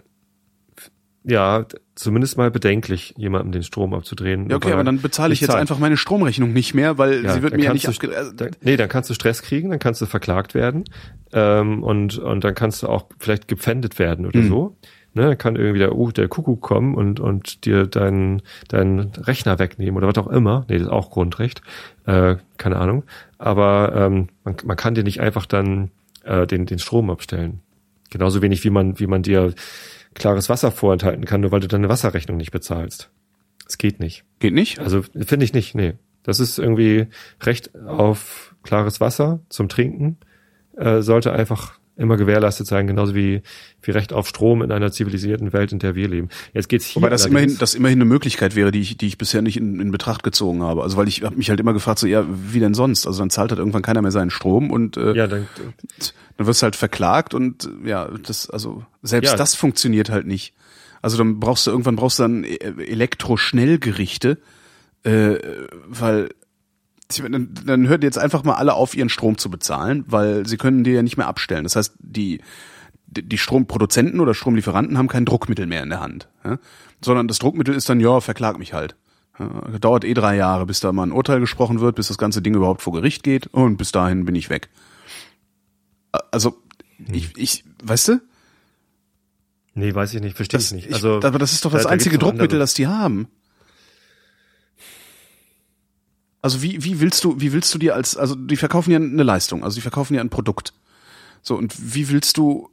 [1.29, 4.49] ja zumindest mal bedenklich, jemandem den Strom abzudrehen.
[4.51, 5.61] Ja, okay, aber er dann bezahle ich jetzt zahlt.
[5.61, 8.89] einfach meine Stromrechnung nicht mehr, weil sie wird mir ja nicht abge also, Nee, dann
[8.89, 10.85] kannst du Stress kriegen, dann kannst du verklagt werden
[11.33, 14.49] ähm, und, und dann kannst du auch vielleicht gepfändet werden oder Mhm.
[14.49, 14.77] so.
[15.15, 19.59] Ne, dann kann irgendwie der, uh, der Kuckuck kommen und, und dir deinen deinen Rechner
[19.59, 20.67] wegnehmen oder was auch immer.
[20.69, 21.63] Nee, das ist auch Grundrecht.
[22.07, 23.05] Äh, keine Ahnung.
[23.39, 25.91] Aber ähm, man, man kann dir nicht einfach dann
[26.25, 27.61] äh, den, den Strom abstellen.
[28.11, 29.55] Genauso wenig wie man, wie man dir
[30.19, 33.11] klares Wasser vorenthalten kann, nur weil du deine Wasserrechnung nicht bezahlst.
[33.67, 34.25] Es geht nicht.
[34.39, 34.79] Geht nicht?
[34.79, 35.95] Also finde ich nicht, nee.
[36.23, 37.07] Das ist irgendwie
[37.43, 40.19] Recht auf klares Wasser zum Trinken
[40.79, 43.43] äh, sollte einfach immer gewährleistet sein, genauso wie,
[43.83, 46.29] wie Recht auf Strom in einer zivilisierten Welt, in der wir leben.
[46.55, 49.19] Jetzt geht's hier Wobei das immerhin, das immerhin eine Möglichkeit wäre, die ich, die ich
[49.19, 50.83] bisher nicht in, in Betracht gezogen habe.
[50.83, 53.07] Also weil ich habe mich halt immer gefragt, so ja, wie denn sonst?
[53.07, 55.49] Also dann zahlt halt irgendwann keiner mehr seinen Strom und äh, ja, dann,
[56.37, 59.37] dann wirst du halt verklagt und ja, das, also selbst Ja.
[59.37, 60.55] das funktioniert halt nicht.
[61.03, 64.39] Also dann brauchst du irgendwann brauchst du dann äh, Elektroschnellgerichte,
[65.03, 65.35] äh,
[65.87, 66.29] weil
[67.09, 70.85] dann, dann hört jetzt einfach mal alle auf, ihren Strom zu bezahlen, weil sie können
[70.85, 71.65] dir ja nicht mehr abstellen.
[71.65, 72.41] Das heißt, die
[73.07, 76.59] die die Stromproduzenten oder Stromlieferanten haben kein Druckmittel mehr in der Hand, ja?
[77.03, 78.97] sondern das Druckmittel ist dann ja, verklag mich halt.
[79.39, 79.49] Ja,
[79.79, 82.55] dauert eh drei Jahre, bis da mal ein Urteil gesprochen wird, bis das ganze Ding
[82.55, 84.69] überhaupt vor Gericht geht und bis dahin bin ich weg.
[86.31, 86.61] Also
[87.13, 88.21] ich, ich, weißt du?
[89.75, 90.89] nee, weiß ich nicht, verstehe ich nicht.
[90.89, 92.59] ich, Also, aber das ist doch das da- da einzige noch Druckmittel, andere.
[92.61, 93.29] das die haben.
[96.41, 99.23] Also wie, wie willst du, wie willst du dir als, also die verkaufen ja eine
[99.23, 100.73] Leistung, also die verkaufen ja ein Produkt.
[101.43, 102.71] So, und wie willst du,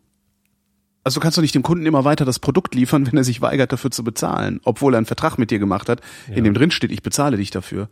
[1.04, 3.42] also du kannst doch nicht dem Kunden immer weiter das Produkt liefern, wenn er sich
[3.42, 6.72] weigert, dafür zu bezahlen, obwohl er einen Vertrag mit dir gemacht hat, in dem drin
[6.72, 7.90] steht, ich bezahle dich dafür.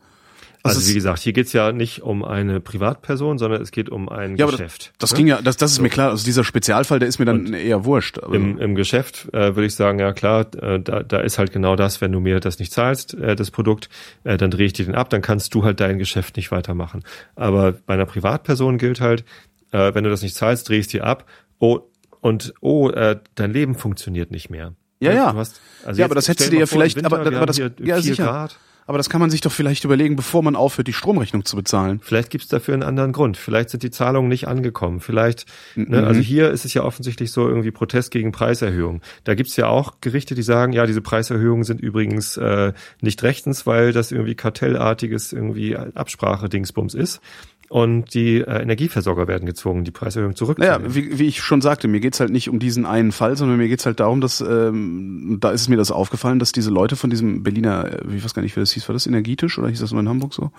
[0.66, 4.08] Also Das wie gesagt, hier geht's ja nicht um eine Privatperson, sondern es geht um
[4.08, 4.94] ein Ja, aber Geschäft.
[4.98, 5.18] das ne?
[5.18, 7.84] ging ja, das, das ist mir klar, also dieser Spezialfall, der ist mir dann eher
[7.84, 8.18] wurscht.
[8.18, 11.76] Im, im Geschäft äh, würde ich sagen, ja klar, äh, da, da ist halt genau
[11.76, 13.90] das, wenn du mir das nicht zahlst, äh, das Produkt,
[14.24, 17.04] äh, dann drehe ich dir den ab, dann kannst du halt dein Geschäft nicht weitermachen.
[17.36, 19.26] Aber bei einer Privatperson gilt halt,
[19.72, 21.26] äh, wenn du das nicht zahlst, drehst dir ab,
[21.60, 21.80] oh,
[22.22, 24.72] und oh, äh, dein Leben funktioniert nicht mehr.
[25.02, 25.32] Ja, ja.
[25.34, 27.46] Du hast, also Ja, aber das hättest du dir ja vor, vielleicht- Winter, aber- aber
[27.48, 28.24] das- ja, sicher.
[28.24, 28.58] Grad.
[28.86, 32.00] Aber das kann man sich doch vielleicht überlegen, bevor man aufhört, die Stromrechnung zu bezahlen.
[32.04, 33.38] Vielleicht gibt's dafür einen anderen Grund.
[33.38, 35.00] Vielleicht sind die Zahlungen nicht angekommen.
[35.00, 36.08] Vielleicht, ne, Mhm.
[36.08, 39.02] also hier ist es ja offensichtlich so irgendwie Protest gegen Preiserhöhungen.
[39.24, 43.66] Da gibt's ja auch Gerichte, die sagen, ja, diese Preiserhöhungen sind übrigens äh, nicht rechtens,
[43.66, 47.22] weil das irgendwie kartellartiges irgendwie Absprache-Dingsbums ist.
[47.70, 50.82] Und die äh, Energieversorger werden gezwungen, die Preiserhöhung zurückzunehmen.
[50.84, 53.58] Naja, wie, wie ich schon sagte, mir geht's halt nicht um diesen einen Fall, sondern
[53.58, 56.96] mir geht's halt darum, dass ähm, da ist es mir das aufgefallen, dass diese Leute
[56.96, 59.70] von diesem Berliner, äh, ich weiß gar nicht, wie das hieß, war das Energietisch oder
[59.70, 60.52] hieß das nur in Hamburg so,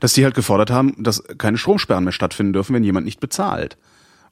[0.00, 3.76] dass die halt gefordert haben, dass keine Stromsperren mehr stattfinden dürfen, wenn jemand nicht bezahlt.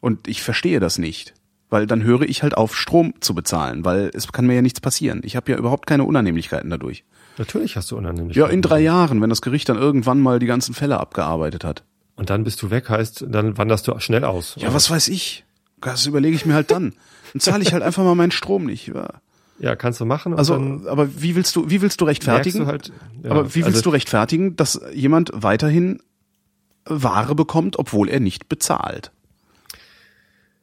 [0.00, 1.34] Und ich verstehe das nicht.
[1.68, 4.80] Weil dann höre ich halt auf, Strom zu bezahlen, weil es kann mir ja nichts
[4.80, 5.20] passieren.
[5.24, 7.04] Ich habe ja überhaupt keine Unannehmlichkeiten dadurch.
[7.38, 8.36] Natürlich hast du unannehmlich.
[8.36, 11.82] Ja, in drei Jahren, wenn das Gericht dann irgendwann mal die ganzen Fälle abgearbeitet hat.
[12.16, 14.54] Und dann bist du weg, heißt, dann wanderst du schnell aus.
[14.58, 15.44] Ja, was weiß ich?
[15.80, 16.94] Das überlege ich mir halt dann.
[17.32, 18.88] Dann zahle ich halt einfach mal meinen Strom nicht.
[18.88, 19.08] Ja.
[19.58, 20.34] Ja, kannst du machen.
[20.34, 20.54] Also,
[20.86, 22.66] aber wie willst du, wie willst du rechtfertigen?
[22.66, 22.92] halt,
[23.22, 26.00] ja, aber wie willst also, du rechtfertigen, dass jemand weiterhin
[26.84, 29.12] Ware bekommt, obwohl er nicht bezahlt?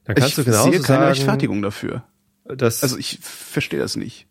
[0.06, 2.04] Dann kannst ich du genauso sehe keine sagen, Rechtfertigung dafür.
[2.45, 4.28] dass Also ich verstehe das nicht.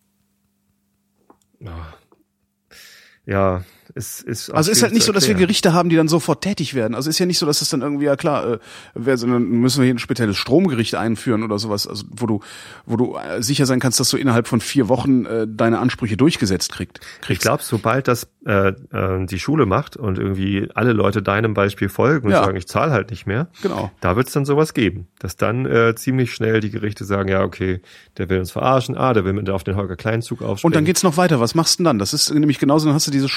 [3.25, 3.63] ja,
[3.95, 5.35] es ist Also ist halt nicht so, dass wir.
[5.35, 6.95] Gerichte haben, die dann sofort tätig werden.
[6.95, 8.59] Also ist ja nicht so, dass das dann irgendwie, ja klar, äh,
[8.93, 12.39] wer, sondern müssen wir hier ein spezielles Stromgericht einführen oder sowas, also wo du,
[12.85, 16.17] wo du äh, sicher sein kannst, dass du innerhalb von vier Wochen äh, deine Ansprüche
[16.17, 16.99] durchgesetzt kriegst.
[17.27, 21.89] Ich glaube, sobald das äh, äh, die Schule macht und irgendwie alle Leute deinem Beispiel
[21.89, 22.43] folgen und Ja.
[22.43, 23.91] sagen, ich zahle halt nicht mehr, Genau.
[24.01, 27.41] da wird es dann sowas geben, dass dann äh, ziemlich schnell die Gerichte sagen, ja,
[27.43, 27.81] okay,
[28.17, 30.71] der will uns verarschen, ah, der will mit auf den Holger Kleinzug aufspringen.
[30.71, 31.39] Und dann geht's noch weiter.
[31.39, 31.99] Was machst du denn dann?
[31.99, 33.31] Das ist nämlich genauso, dann hast du dieses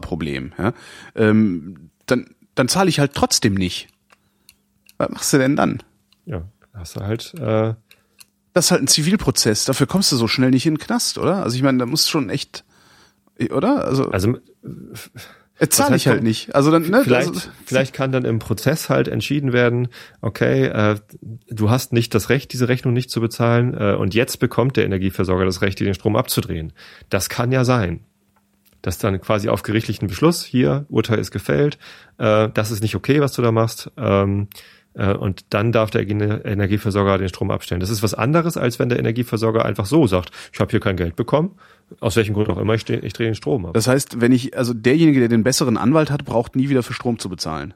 [0.00, 0.52] Schwarzfahrproblem.
[0.58, 0.72] Ja?
[1.14, 3.88] Ähm, dann dann zahle ich halt trotzdem nicht.
[4.98, 5.82] Was machst du denn dann?
[6.26, 6.42] ja,
[6.74, 7.74] hast du halt äh,
[8.52, 9.64] Das ist halt ein Zivilprozess.
[9.64, 11.42] Dafür kommst du so schnell nicht in den Knast, oder?
[11.42, 12.64] Also ich meine, da musst schon echt,
[13.50, 13.84] oder?
[13.84, 14.36] Also, also
[15.58, 16.54] äh, zahle heißt ich halt nicht.
[16.54, 17.02] Also dann, ne?
[17.02, 19.88] vielleicht, also, vielleicht kann dann im Prozess halt entschieden werden,
[20.20, 20.96] okay, äh,
[21.48, 24.84] du hast nicht das Recht, diese Rechnung nicht zu bezahlen äh, und jetzt bekommt der
[24.84, 26.72] Energieversorger das Recht, dir den Strom abzudrehen.
[27.08, 28.04] Das kann ja sein.
[28.82, 31.78] Dass dann quasi auf gerichtlichen Beschluss, hier, Urteil ist gefällt,
[32.18, 34.48] äh, das ist nicht okay, was du da machst, ähm,
[34.94, 37.80] äh, und dann darf der Ener- Energieversorger den Strom abstellen.
[37.80, 40.96] Das ist was anderes, als wenn der Energieversorger einfach so sagt, ich habe hier kein
[40.96, 41.56] Geld bekommen,
[42.00, 43.74] aus welchem Grund auch immer, ich, ich drehe den Strom ab.
[43.74, 46.92] das heißt, wenn ich, also derjenige, der den besseren Anwalt hat, braucht nie wieder für
[46.92, 47.74] Strom zu bezahlen.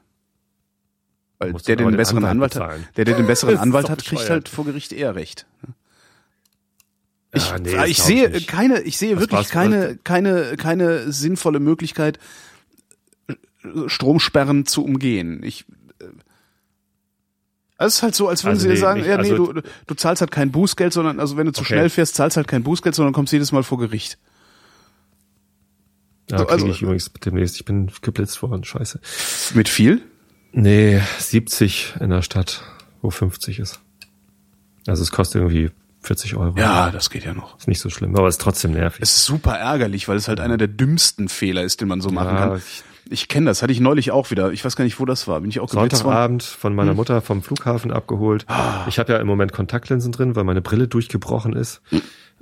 [1.37, 4.03] Weil der, der den den besseren Anwalt Anwalt, hat, der, der den besseren Anwalt hat,
[4.03, 5.45] kriegt halt vor Gericht eher recht.
[7.35, 8.47] Ich, Ja, nee, ich sehe nicht.
[8.47, 12.17] keine, ich sehe Was wirklich keine, keine, keine sinnvolle Möglichkeit,
[13.87, 15.41] Stromsperren zu umgehen.
[15.43, 15.65] Ich,
[15.99, 16.05] äh,
[17.77, 19.53] es ist halt so, als würden Also sie dir nee, sagen, nicht- ja, nee, also-
[19.53, 21.73] du, du zahlst halt kein Bußgeld, sondern, also wenn du zu Okay.
[21.73, 24.17] schnell fährst, zahlst halt kein Bußgeld, sondern kommst jedes Mal vor Gericht.
[26.29, 27.55] Ja, So, also- ich übrigens demnächst.
[27.57, 28.63] Ich bin geblitzt worden.
[28.63, 28.99] Scheiße.
[29.53, 30.01] Mit viel?
[30.53, 32.63] Nee, 70 in der Stadt,
[33.01, 33.79] wo 50 ist.
[34.87, 35.71] Also es kostet irgendwie
[36.05, 36.53] 40 Euro.
[36.57, 37.57] Ja, das geht ja noch.
[37.57, 39.01] Ist nicht so schlimm, aber ist trotzdem nervig.
[39.01, 42.09] Es ist super ärgerlich, weil es halt einer der dümmsten Fehler ist, den man so
[42.09, 42.61] machen Ja, kann.
[43.09, 44.51] ich- kenne das, hatte ich neulich auch wieder.
[44.51, 45.39] Ich weiß gar nicht, wo das war.
[45.41, 45.69] Bin ich auch?
[45.69, 46.97] Sonntagabend von meiner Hm.
[46.97, 48.45] Mutter vom Flughafen abgeholt.
[48.47, 48.85] Ah.
[48.87, 51.81] Ich habe ja im Moment Kontaktlinsen drin, weil meine Brille durchgebrochen ist.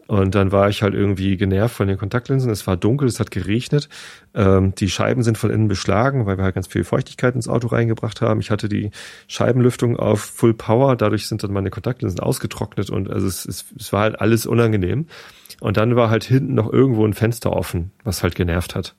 [0.07, 2.51] Und dann war ich halt irgendwie genervt von den Kontaktlinsen.
[2.51, 3.87] Es war dunkel, es hat geregnet.
[4.35, 7.67] Ähm, die Scheiben sind von innen beschlagen, weil wir halt ganz viel Feuchtigkeit ins Auto
[7.67, 8.41] reingebracht haben.
[8.41, 8.91] Ich hatte die
[9.27, 13.93] Scheibenlüftung auf Full Power, dadurch sind dann meine Kontaktlinsen ausgetrocknet und also es, es, es
[13.93, 15.07] war halt alles unangenehm.
[15.61, 18.95] Und dann war halt hinten noch irgendwo ein Fenster offen, was halt genervt hat.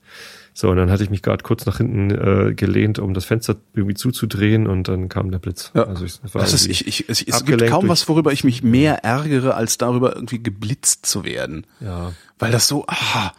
[0.57, 3.57] So, und dann hatte ich mich gerade kurz nach hinten äh, gelehnt, um das Fenster
[3.73, 5.71] irgendwie zuzudrehen und dann kam der Blitz.
[5.75, 5.83] Ja.
[5.83, 9.03] Also ich, Das ist, ich, ich, es, es gibt kaum was, worüber ich mich mehr
[9.03, 11.67] ärgere, als darüber irgendwie geblitzt zu werden.
[11.81, 13.33] ja, Weil das so, ah,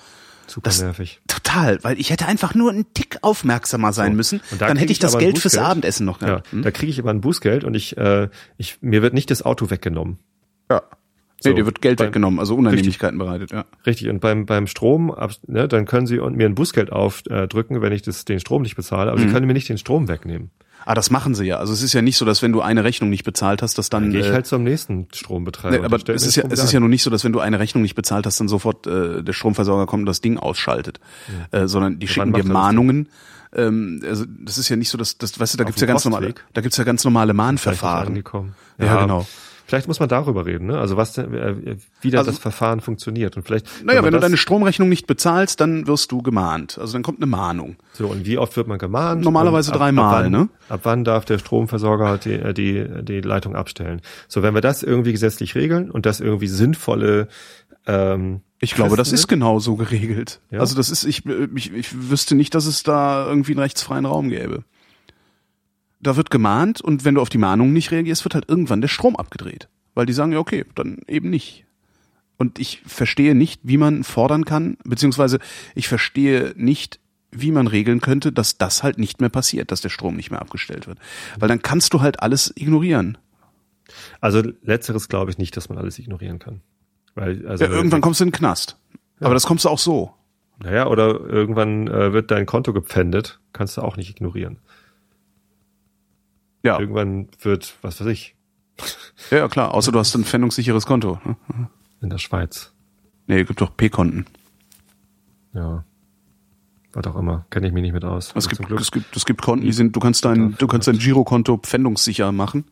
[0.47, 1.23] super das, nervig.
[1.27, 4.93] total, weil ich hätte einfach nur einen Tick aufmerksamer sein müssen, Und da dann hätte
[4.93, 5.57] ich ich das Geld fürs.
[5.57, 6.53] Abendessen noch Ja, gehabt.
[6.53, 6.61] Hm?
[6.65, 9.71] da kriege ich aber ein Bußgeld und ich, äh, ich, mir wird nicht das Auto
[9.71, 10.19] weggenommen.
[10.71, 10.83] ja.
[11.45, 13.65] Nee, So, dir wird Geld beim- weggenommen, also Unannehmlichkeiten bereitet, ja.
[13.85, 15.15] Richtig, und beim, beim Strom,
[15.47, 19.11] ne, dann können sie mir ein Bußgeld aufdrücken, wenn ich das, den Strom nicht bezahle,
[19.11, 19.19] Mhm.
[19.19, 20.51] aber sie können mir nicht den Strom wegnehmen.
[20.89, 21.57] Ah, das machen sie ja.
[21.59, 23.91] Also es ist ja nicht so, dass wenn du eine Rechnung nicht bezahlt hast, dass
[23.91, 24.05] dann.
[24.05, 25.79] Dann gehe ich äh, halt zum nächsten Strombetreiber.
[25.79, 27.59] Nee, aber es ist ja, es ist ja nun nicht so, dass wenn du eine
[27.59, 31.01] Rechnung nicht bezahlt hast, dann sofort äh, der Stromversorger kommt und das Ding ausschaltet,
[31.51, 33.09] äh, sondern die schicken dir Mahnungen.
[33.55, 35.87] Ähm, also das ist ja nicht so, dass das, weißt du, da Auf gibt's ja
[35.89, 36.45] ganz normale, Postweg?
[36.55, 38.09] da gibt's ja ganz normale Mahnverfahren.
[38.09, 38.55] angekommen.
[38.79, 39.27] Ja, genau.
[39.67, 40.79] Vielleicht muss man darüber reden, ne?
[40.79, 43.67] Also was, denn, äh, wie da Also- das Verfahren funktioniert und vielleicht.
[43.85, 46.79] Naja, wenn man du deine Stromrechnung nicht bezahlst, dann wirst du gemahnt.
[46.79, 47.77] Also dann kommt eine Mahnung.
[47.93, 49.25] So, und wie oft wird man gemahnt?
[49.25, 50.49] Normalerweise dreimal, ab wann, ne?
[50.69, 54.03] Ab wann darf der Stromversorger die, äh, die, die Leitung abstellen?
[54.29, 57.27] So, wenn wir das irgendwie gesetzlich regeln und das irgendwie sinnvolle
[57.89, 60.41] ähm, Ich glaube, das ist genau so geregelt.
[60.51, 60.61] Ja?
[60.61, 64.29] Also das ist, ich, ich, ich wüsste nicht, dass es da irgendwie einen rechtsfreien Raum
[64.29, 64.65] gäbe.
[66.01, 68.89] Da wird gemahnt und wenn du auf die Mahnung nicht reagierst, wird halt irgendwann der
[68.89, 69.69] Strom abgedreht.
[69.95, 71.65] Weil die sagen, ja, okay, dann eben nicht.
[72.37, 75.39] Und ich verstehe nicht, wie man fordern kann, beziehungsweise
[75.75, 79.89] ich verstehe nicht, wie man regeln könnte, dass das halt nicht mehr passiert, dass der
[79.89, 80.99] Strom nicht mehr abgestellt wird.
[81.39, 83.17] Weil dann kannst du halt alles ignorieren.
[84.21, 86.61] Also letzteres glaube ich nicht, dass man alles ignorieren kann.
[87.15, 88.77] Weil, also Ja, irgendwann kommst du in den Knast.
[89.21, 90.13] Aber das kommst du auch so.
[90.59, 94.59] Naja, oder irgendwann äh, wird dein Konto gepfändet, kannst du auch nicht ignorieren.
[96.67, 98.35] Ja, Irgendwann wird, was weiß ich,
[99.31, 99.73] ja, ja klar.
[99.73, 101.19] Außer du hast ein pfändungssicheres Konto.
[101.25, 101.37] ne?
[102.03, 102.73] in der Schweiz.
[103.27, 104.27] Nee, gibt doch P-Konten.
[105.55, 105.85] Ja.
[106.93, 108.33] Was auch immer, kenne ich mich nicht mit aus.
[108.35, 110.99] Es gibt, es gibt, es gibt Konten, die sind, du kannst dein, du kannst dein
[110.99, 112.65] Girokonto pfändungssicher machen.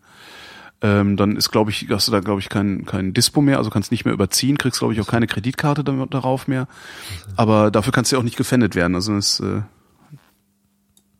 [0.82, 3.70] ähm, dann ist, glaube ich, hast du da, glaube ich, kein, kein Dispo mehr, also
[3.70, 6.68] kannst nicht mehr überziehen, kriegst, glaube ich, auch keine Kreditkarte damit, darauf mehr.
[7.36, 8.95] Aber dafür kannst du ja auch nicht gefändet werden.
[8.95, 9.62] Also das, äh,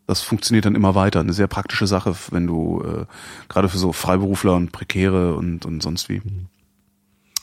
[0.07, 1.21] das funktioniert dann immer weiter.
[1.21, 3.05] Eine sehr praktische Sache, wenn du äh,
[3.49, 6.21] gerade für so Freiberufler und Prekäre und, und sonst wie.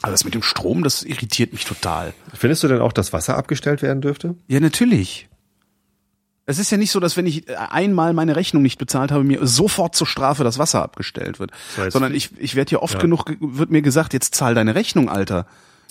[0.04, 2.14] Aber das mit dem Strom, das irritiert mich total.
[2.34, 4.36] Findest du denn auch, dass Wasser abgestellt werden dürfte?
[4.48, 5.28] Ja, natürlich.
[6.48, 9.46] Es ist ja nicht so, dass wenn ich einmal meine Rechnung nicht bezahlt habe, mir
[9.46, 11.52] sofort zur Strafe das Wasser abgestellt wird.
[11.76, 13.00] Das heißt, Sondern ich, ich werde ja oft Ja.
[13.00, 15.46] genug, ge- wird mir gesagt, jetzt zahl deine Rechnung, Alter.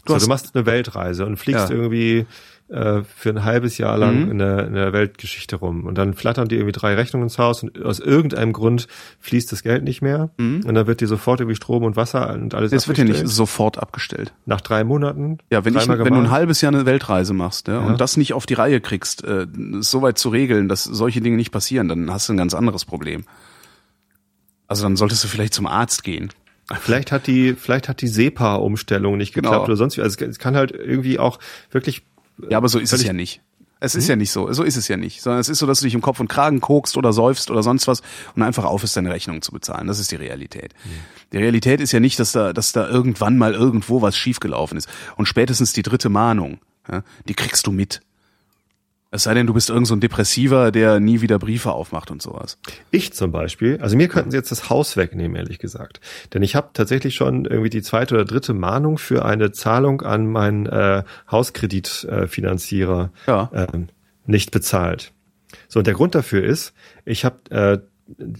[0.05, 1.75] Du hast, also du machst eine Weltreise und fliegst Ja.
[1.77, 2.27] irgendwie
[2.71, 4.31] äh, für ein halbes Jahr lang Mhm.
[4.31, 5.85] in, der, in der Weltgeschichte rum.
[5.85, 8.87] Und dann flattern dir irgendwie drei Rechnungen ins Haus und aus irgendeinem Grund
[9.19, 10.31] fließt das Geld nicht mehr.
[10.39, 12.91] Und dann wird dir sofort irgendwie Strom und Wasser und alles es Mhm.
[12.91, 14.33] wird ja nicht sofort abgestellt.
[14.47, 15.39] Nach drei Monaten.
[15.51, 17.81] Ja, wenn, ich, wenn du ein halbes Jahr eine Weltreise machst ja, Ja.
[17.81, 19.47] und das nicht auf die Reihe kriegst, äh,
[19.81, 22.85] so weit zu regeln, dass solche Dinge nicht passieren, dann hast du ein ganz anderes
[22.85, 23.25] Problem.
[24.69, 26.31] Also dann solltest du vielleicht zum Arzt gehen.
[26.81, 29.65] Vielleicht hat die, vielleicht hat die SEPA-Umstellung nicht geklappt Genau.
[29.65, 30.03] oder sonst wie.
[30.03, 31.41] Also es kann halt irgendwie auch
[31.73, 32.03] wirklich
[32.49, 33.43] Ja, aber so ist es ja nicht.
[33.83, 34.53] Es ist ja nicht so.
[34.53, 35.23] So ist es ja nicht.
[35.23, 37.63] Sondern es ist so, dass du dich im Kopf und Kragen kokst oder säufst oder
[37.63, 38.03] sonst was
[38.37, 39.87] und einfach aufhörst, deine Rechnung zu bezahlen.
[39.87, 40.75] Das ist die Realität.
[41.33, 44.89] Die Realität ist ja nicht, dass da, dass da irgendwann mal irgendwo was schiefgelaufen ist.
[45.17, 46.61] Und spätestens die dritte Mahnung,
[46.91, 48.03] ja, die kriegst du mit.
[49.13, 52.23] Es sei denn, du bist irgend so ein Depressiver, der nie wieder Briefe aufmacht und
[52.23, 52.59] sowas.
[52.93, 56.01] Ich zum Beispiel, also mir könnten sie jetzt das Haus wegnehmen, ehrlich gesagt.
[56.33, 60.29] Denn ich habe tatsächlich schon irgendwie die zweite oder dritte Mahnung für eine Zahlung an
[60.29, 63.51] meinen äh, Hauskreditfinanzierer äh, Ja.
[63.53, 63.89] ähm,
[64.27, 65.13] nicht bezahlt.
[65.67, 66.73] So, und der Grund dafür ist,
[67.05, 67.79] ich habe, äh,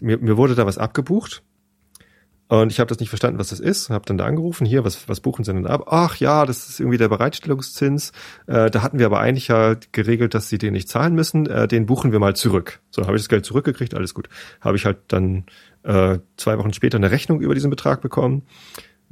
[0.01, 1.43] mir, mir wurde da was abgebucht
[2.51, 3.91] und ich habe das nicht verstanden, was das ist.
[3.91, 5.85] Habe dann da angerufen, hier, was, was buchen Sie denn ab?
[5.87, 8.11] Ach ja, das ist irgendwie der Bereitstellungszins.
[8.49, 11.47] Äh, da hatten wir aber eigentlich ja geregelt, dass Sie den nicht zahlen müssen.
[11.47, 12.81] Äh, den buchen wir mal zurück.
[12.91, 14.29] So, habe ich das Geld zurückgekriegt, alles gut.
[14.61, 15.45] Habe ich halt dann
[15.85, 18.43] äh, zwei Wochen später eine Rechnung über diesen Betrag bekommen.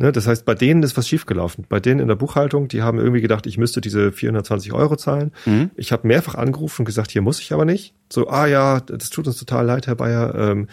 [0.01, 1.66] Ne, das heißt, bei denen ist was schiefgelaufen.
[1.68, 5.32] Bei denen in der Buchhaltung, die haben irgendwie gedacht, ich müsste diese 420 Euro zahlen.
[5.44, 5.70] Mhm.
[5.74, 7.94] Ich habe mehrfach angerufen und gesagt, hier muss ich aber nicht.
[8.09, 10.68] So, ah ja, das tut uns total leid, Herr Bayer, ähm,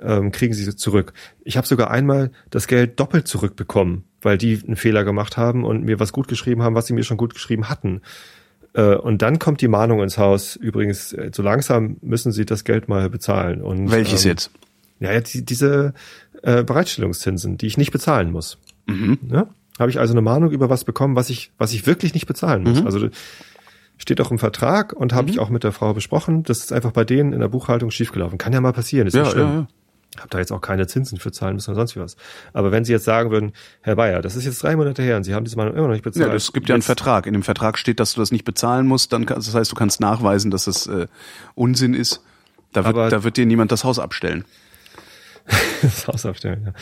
[0.00, 1.12] ähm, kriegen Sie es zurück.
[1.42, 5.84] Ich habe sogar einmal das Geld doppelt zurückbekommen, weil die einen Fehler gemacht haben und
[5.84, 8.00] mir was gut geschrieben haben, was sie mir schon gut geschrieben hatten.
[8.74, 10.54] Äh, und dann kommt die Mahnung ins Haus.
[10.54, 13.60] Übrigens, äh, so langsam müssen Sie das Geld mal bezahlen.
[13.60, 14.52] Und, Welches ähm, jetzt?
[15.00, 15.94] ja, die, diese
[16.42, 18.58] äh, Bereitstellungszinsen, die ich nicht bezahlen muss.
[18.88, 19.18] Mhm.
[19.30, 19.46] Ja?
[19.78, 22.62] Habe ich also eine Mahnung über was bekommen, was ich, was ich wirklich nicht bezahlen
[22.64, 22.70] Mhm.
[22.70, 22.84] muss.
[22.84, 23.08] Also
[23.96, 26.42] steht auch im Vertrag und habe ich auch mit der Frau besprochen.
[26.42, 28.38] Das ist einfach bei denen in der Buchhaltung schiefgelaufen.
[28.38, 29.46] Kann ja mal passieren, ist Ja, nicht schlimm.
[29.48, 29.66] ja, ja.
[30.22, 32.16] Hab da jetzt auch keine Zinsen für zahlen müssen oder sonst wie was.
[32.52, 35.22] Aber wenn Sie jetzt sagen würden, Herr Bayer, das ist jetzt drei Monate her und
[35.24, 36.26] Sie haben diese Mahnung immer noch nicht bezahlt.
[36.28, 37.26] Ja, es gibt ja einen Vertrag.
[37.26, 39.12] In dem Vertrag steht, dass du das nicht bezahlen musst.
[39.12, 41.06] Dann, das heißt, du kannst nachweisen, dass es äh,
[41.54, 42.22] Unsinn ist.
[42.72, 44.44] Da wird, Aber- da wird dir niemand das Haus abstellen.
[45.82, 46.62] das Haus aufstellen.
[46.66, 46.72] Ja.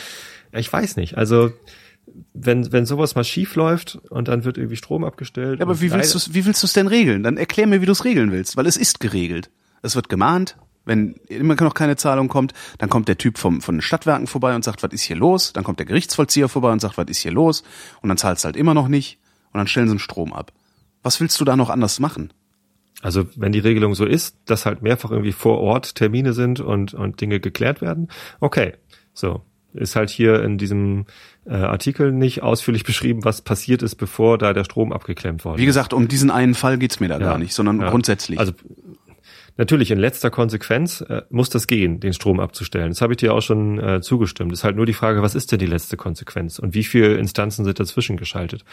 [0.52, 1.16] ja, ich weiß nicht.
[1.18, 1.52] Also
[2.34, 5.60] wenn wenn sowas mal schief läuft und dann wird irgendwie Strom abgestellt.
[5.60, 7.22] Ja, aber wie willst du wie willst du es denn regeln?
[7.22, 9.50] Dann erklär mir, wie du es regeln willst, weil es ist geregelt.
[9.82, 10.56] Es wird gemahnt.
[10.84, 14.54] Wenn immer noch keine Zahlung kommt, dann kommt der Typ vom, von den Stadtwerken vorbei
[14.54, 15.52] und sagt, was ist hier los?
[15.52, 17.64] Dann kommt der Gerichtsvollzieher vorbei und sagt, was ist hier los?
[18.02, 19.18] Und dann zahlst du halt immer noch nicht.
[19.52, 20.52] Und dann stellen sie den Strom ab.
[21.02, 22.32] Was willst du da noch anders machen?
[23.02, 26.94] Also wenn die Regelung so ist, dass halt mehrfach irgendwie vor Ort Termine sind und
[26.94, 28.08] und Dinge geklärt werden,
[28.40, 28.74] okay,
[29.12, 29.42] so
[29.76, 31.06] ist halt hier in diesem
[31.46, 35.66] äh, Artikel nicht ausführlich beschrieben, was passiert ist, bevor da der Strom abgeklemmt worden Wie
[35.66, 37.90] gesagt, um diesen einen Fall geht's mir da gar nicht, sondern Ja.
[37.90, 38.38] grundsätzlich.
[38.38, 38.52] Also
[39.56, 42.88] natürlich in letzter Konsequenz äh, muss das gehen, den Strom abzustellen.
[42.90, 44.52] Das habe ich dir auch schon äh, zugestimmt.
[44.52, 47.16] Es ist halt nur die Frage, was ist denn die letzte Konsequenz und wie viele
[47.16, 48.64] Instanzen sind dazwischen geschaltet?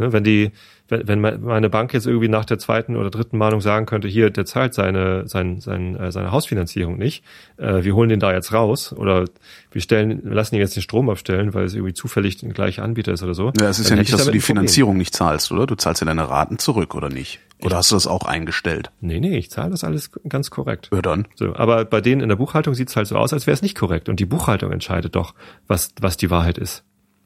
[0.00, 0.50] Ne, wenn die,
[0.88, 4.08] wenn, wenn me- meine Bank jetzt irgendwie nach der zweiten oder dritten Mahnung sagen könnte,
[4.08, 7.22] hier, der zahlt seine, sein, sein, äh, seine Hausfinanzierung nicht,
[7.58, 9.26] äh, wir holen den da jetzt raus oder
[9.70, 13.12] wir stellen, lassen ihn jetzt den Strom abstellen, weil es irgendwie zufällig ein gleicher Anbieter
[13.12, 13.52] ist oder so.
[13.60, 14.40] ja, es ist ja nicht, ich dass du die.
[14.40, 15.66] Finanzierung nicht zahlst, oder?
[15.66, 17.40] Du zahlst ja deine Raten zurück, oder nicht?
[17.62, 18.90] Oder hast du das auch eingestellt?
[19.02, 20.88] Nee, nee, ich zahle das alles ganz korrekt.
[20.94, 21.28] Ja, dann.
[21.34, 23.60] So, aber bei denen in der Buchhaltung sieht es halt so aus, als wäre es
[23.60, 24.08] nicht korrekt.
[24.08, 25.34] Und die Buchhaltung entscheidet doch,
[25.68, 26.84] was, was die Wahrheit ist.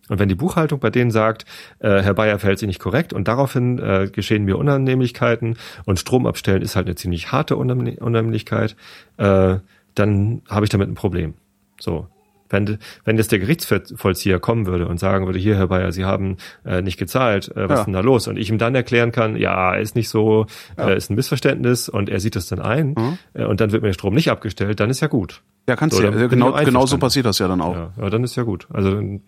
[0.09, 1.45] Und wenn die Buchhaltung bei denen sagt,
[1.79, 6.27] äh, Herr Bayer verhält sich nicht korrekt und daraufhin äh, geschehen mir Unannehmlichkeiten und Strom
[6.27, 8.77] abstellen ist halt eine ziemlich harte Unannehmlich- Unannehmlichkeit,
[9.17, 9.57] äh,
[9.95, 11.35] dann habe ich damit ein Problem.
[11.81, 12.07] So.
[12.51, 16.37] Wenn, wenn jetzt der Gerichtsvollzieher kommen würde und sagen würde, hier, Herr Bayer, Sie haben
[16.65, 17.75] äh, nicht gezahlt, äh, was Ja.
[17.81, 18.29] ist denn da los?
[18.29, 20.47] Und ich ihm dann erklären kann, ja, ist nicht so,
[20.77, 23.19] äh, ist ein Missverständnis und er sieht das dann ein Mhm.
[23.33, 25.41] äh, und dann wird mir der Strom nicht abgestellt, dann ist ja gut.
[25.69, 26.27] Ja, kannst So, du ja.
[26.27, 27.75] Genau, genau so passiert das ja dann auch.
[27.75, 28.69] Ja, ja, dann ist ja gut.
[28.73, 29.23] Also dann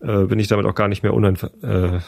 [0.00, 2.00] äh, bin ich damit auch gar nicht mehr uneinver äh,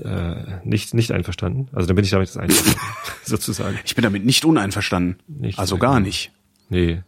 [0.00, 1.68] äh, nicht, nicht einverstanden.
[1.72, 2.80] Also dann bin ich damit jetzt einverstanden,
[3.24, 3.78] sozusagen.
[3.84, 5.18] Ich bin damit nicht uneinverstanden.
[5.26, 6.30] Nicht also so, gar nicht.
[6.68, 7.02] Nee.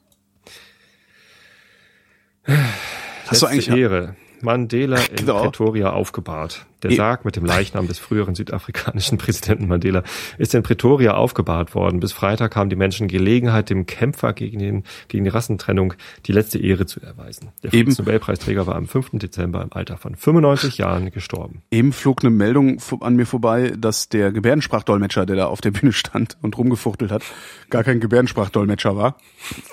[2.47, 4.17] Hast du Letzte eigentlich Ehre.
[4.41, 5.43] Mandela in Genau.
[5.43, 6.67] Pretoria aufgebahrt.
[6.83, 10.03] Der Sarg mit dem Leichnam des früheren südafrikanischen Präsidenten Mandela
[10.39, 12.01] ist in Pretoria aufgebahrt worden.
[12.01, 15.95] Bis Freitag haben die Menschen Gelegenheit, dem Kämpfer gegen, den, gegen die Rassentrennung
[16.27, 17.51] die letzte Ehre zu erweisen.
[17.63, 17.79] Der Eben.
[17.79, 19.11] Friedensnobelpreisträger war am 5.
[19.15, 21.63] Dezember im Alter von 95 Jahren gestorben.
[21.71, 25.93] Eben flog eine Meldung an mir vorbei, dass der Gebärdensprachdolmetscher, der da auf der Bühne
[25.93, 27.23] stand und rumgefuchtelt hat,
[27.69, 29.17] gar kein Gebärdensprachdolmetscher war,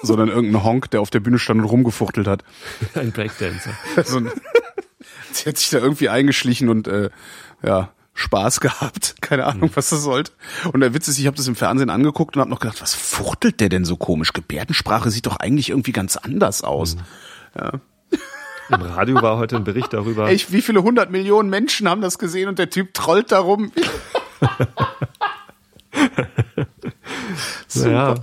[0.01, 2.43] sondern irgendein Honk, der auf der Bühne stand und rumgefuchtelt hat.
[2.95, 3.71] Ein Breakdancer.
[4.03, 4.31] So ein,
[5.31, 7.09] sie hat sich da irgendwie eingeschlichen und äh,
[7.63, 9.15] ja Spaß gehabt.
[9.21, 10.31] Keine Ahnung, was das sollte.
[10.71, 12.95] Und der Witz ist, ich habe das im Fernsehen angeguckt und habe noch gedacht, was
[12.95, 14.33] fuchtelt der denn so komisch?
[14.33, 16.97] Gebärdensprache sieht doch eigentlich irgendwie ganz anders aus.
[18.69, 20.27] Im Radio war heute ein Bericht darüber.
[20.27, 23.71] Ey, wie viele hundert Millionen Menschen haben das gesehen und der Typ trollt darum.
[27.73, 28.15] Ja,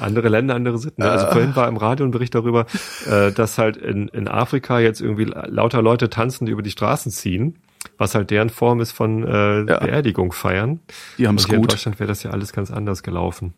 [0.00, 1.02] andere Länder, andere Sitten.
[1.02, 1.10] ne?
[1.10, 2.66] Also vorhin war im Radio ein Bericht darüber,
[3.06, 7.10] äh, dass halt in, in Afrika jetzt irgendwie lauter Leute tanzen, die über die Straßen
[7.12, 7.58] ziehen,
[7.98, 9.78] was halt deren Form ist von äh, Ja.
[9.78, 10.80] Beerdigung feiern.
[11.18, 11.72] Die haben's Und hier in gut.
[11.72, 13.54] Deutschland wäre das ja alles ganz anders gelaufen.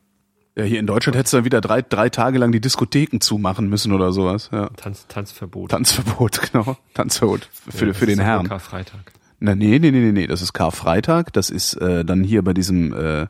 [0.57, 3.69] Ja, hier in Deutschland hättest du dann wieder drei, drei Tage lang die Diskotheken zumachen
[3.69, 4.51] müssen oder sowas.
[4.53, 4.71] Ja.
[4.77, 5.71] Tanz, Tanzverbot.
[5.71, 6.77] Tanzverbot, genau.
[6.95, 8.49] Tanzverbot für, Ja, für den Herrn.
[8.49, 9.13] Karfreitag.
[9.39, 11.33] Na, nee, nee, nee, nee, nee, das ist Karfreitag.
[11.33, 13.27] Das ist äh, dann hier bei diesem, äh,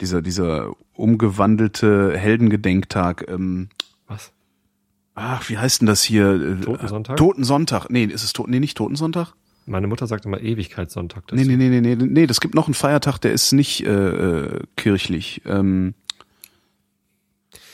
[0.00, 3.26] dieser, dieser umgewandelte Heldengedenktag.
[3.28, 3.68] Ähm,
[4.06, 4.32] Was?
[5.14, 6.34] ach, wie heißt denn das hier?
[6.34, 7.16] Äh, Totensonntag?
[7.16, 7.86] Totensonntag.
[7.90, 9.34] Nee, ist es Toten, nee, nicht Totensonntag?
[9.66, 11.26] Meine Mutter sagt immer Ewigkeitssonntag.
[11.26, 11.42] dazu.
[11.42, 13.90] Nee, nee, nee, nee, nee, nee, das gibt noch einen Feiertag, der ist nicht äh,
[13.90, 15.40] äh, kirchlich.
[15.46, 15.94] Ähm,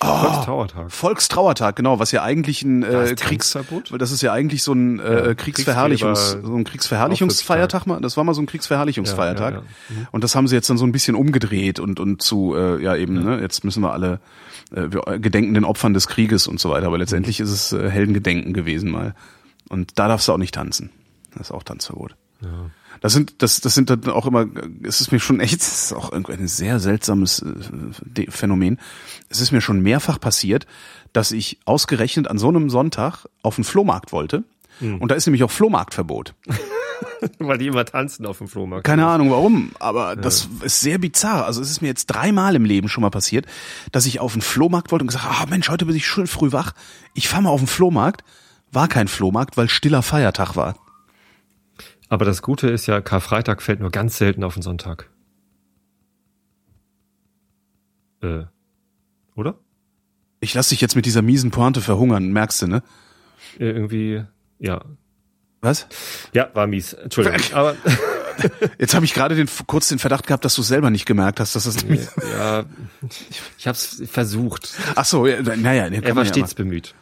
[0.03, 0.90] Volkstrauertag.
[0.90, 3.57] Volkstrauertag, genau, was ja eigentlich ein äh, Kriegs
[3.98, 8.24] das ist ja eigentlich so ein äh, Ja, Kriegsverherrlichungs so ein Kriegsverherrlichungsfeiertag mal, das war
[8.24, 9.55] mal so ein Kriegsverherrlichungsfeiertag.
[9.55, 12.55] Ja, ja, Und das haben sie jetzt dann so ein bisschen umgedreht und und zu
[12.57, 14.20] äh, ja eben, ne, jetzt müssen wir alle
[14.72, 17.90] äh, wir gedenken den Opfern des Krieges und so weiter, aber letztendlich ist es äh,
[17.90, 19.14] Heldengedenken gewesen mal.
[19.68, 20.90] Und da darfst du auch nicht tanzen.
[21.32, 22.16] Das ist auch Tanzverbot.
[22.42, 22.48] Ja.
[23.01, 24.46] Das sind, das, das sind dann auch immer,
[24.82, 28.78] es ist mir schon echt, es ist auch irgendwie ein sehr seltsames äh, Phänomen.
[29.28, 30.66] Es ist mir schon mehrfach passiert,
[31.12, 34.44] dass ich ausgerechnet an so einem Sonntag auf den Flohmarkt wollte.
[34.80, 36.34] Und da ist nämlich auch Flohmarktverbot.
[37.38, 38.84] Weil die immer tanzen auf dem Flohmarkt.
[38.84, 41.44] Keine Ahnung warum, aber das ist sehr bizarr.
[41.44, 43.46] Also es ist mir jetzt dreimal im Leben schon mal passiert,
[43.92, 46.53] dass ich auf den Flohmarkt wollte und gesagt, ah Mensch, heute bin ich schön früh
[46.53, 46.72] wach.
[47.14, 48.24] Ich fahr mal auf den Flohmarkt.
[48.72, 50.76] War kein Flohmarkt, weil stiller Feiertag war.
[52.11, 55.08] Aber das Gute ist ja, Karfreitag fällt nur ganz selten auf den Sonntag.
[58.20, 58.44] Äh,
[59.34, 59.58] oder?
[60.40, 62.82] Ich lass dich jetzt mit dieser miesen Pointe verhungern, merkst du, ne?
[63.58, 64.24] Äh, Irgendwie,
[64.58, 64.84] ja.
[65.61, 65.86] Was?
[66.32, 66.94] Ja, war mies.
[66.94, 67.40] Entschuldigung.
[67.52, 67.76] Aber
[68.78, 71.54] Jetzt habe ich gerade den, kurz den Verdacht gehabt, dass du selber nicht gemerkt hast,
[71.54, 71.76] dass das
[72.32, 72.64] ja,
[73.58, 74.74] ich habe es versucht.
[74.94, 76.94] Ach so, ja, naja, der Er war stets bemüht.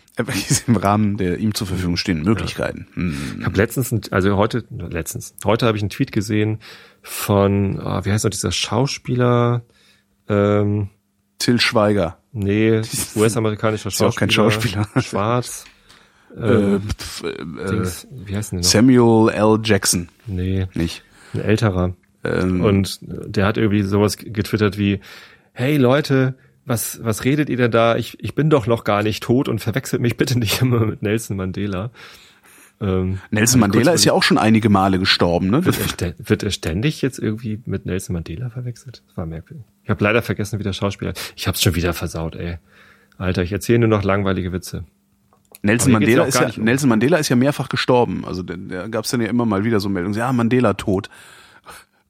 [0.66, 2.86] Im Rahmen der ihm zur Verfügung stehenden Möglichkeiten.
[2.94, 3.36] Hm.
[3.40, 6.58] Ich habe letztens, ein- also heute, letztens, heute habe ich einen Tweet gesehen
[7.02, 9.62] von, ah, wie heißt noch dieser Schauspieler?
[10.28, 10.88] Ähm,
[11.38, 12.18] Till Schweiger.
[12.32, 12.80] nee,
[13.16, 14.18] US-amerikanischer ja auch Schauspieler.
[14.18, 14.88] kein Schauspieler.
[15.02, 15.64] Schwarz.
[16.36, 18.70] Äh, Äh, pf, äh, Dings, wie heißt denn der noch?
[18.70, 19.58] Samuel L.
[19.64, 21.02] Jackson, Nee, nicht?
[21.32, 21.94] ein älterer.
[22.22, 25.00] Ähm, Und der hat irgendwie sowas getwittert wie,
[25.52, 26.34] hey Leute,
[26.68, 27.96] was, was redet ihr denn da?
[27.96, 31.02] Ich, ich bin doch noch gar nicht tot und verwechselt mich bitte nicht immer mit
[31.02, 31.90] Nelson Mandela.
[32.80, 35.64] Ähm, Nelson Mandela ist ja auch schon einige Male gestorben, ne?
[35.64, 39.02] Wird er, wird er ständig jetzt irgendwie mit Nelson Mandela verwechselt?
[39.08, 39.64] Das war merkwürdig.
[39.82, 41.12] Ich habe leider vergessen, wie der Schauspieler.
[41.34, 42.58] Ich hab's schon wieder versaut, ey.
[43.16, 44.84] Alter, ich erzähle nur noch langweilige Witze.
[45.62, 48.24] Nelson Mandela ist ja, um- Nelson Mandela ist ja mehrfach gestorben.
[48.24, 50.16] Also da, da gab es dann ja immer mal wieder so Meldungen.
[50.16, 51.10] Ja, Mandela tot.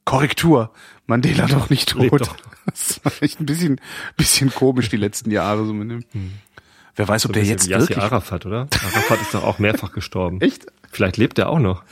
[0.09, 0.71] Korrektur.
[1.05, 2.21] Mandela doch nicht tot.
[2.21, 2.35] Doch.
[2.65, 3.79] Das war echt ein bisschen,
[4.17, 5.65] bisschen komisch die letzten Jahre.
[5.65, 6.03] So mit dem.
[6.95, 8.03] Wer weiß, ob der Bisschen jetzt Yasser wirklich.
[8.03, 8.67] Arafat, oder?
[8.93, 10.41] Arafat ist doch auch mehrfach gestorben.
[10.41, 10.65] Echt?
[10.91, 11.83] Vielleicht lebt er auch noch.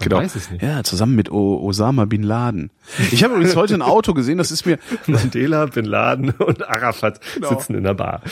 [0.00, 0.16] genau.
[0.16, 0.62] weiß es nicht.
[0.62, 2.70] Ja, zusammen mit o Osama bin Laden.
[3.12, 7.20] Ich habe übrigens heute ein Auto gesehen, das ist mir, Mandela, Bin Laden und Arafat
[7.34, 7.50] Genau.
[7.50, 8.22] sitzen in der Bar.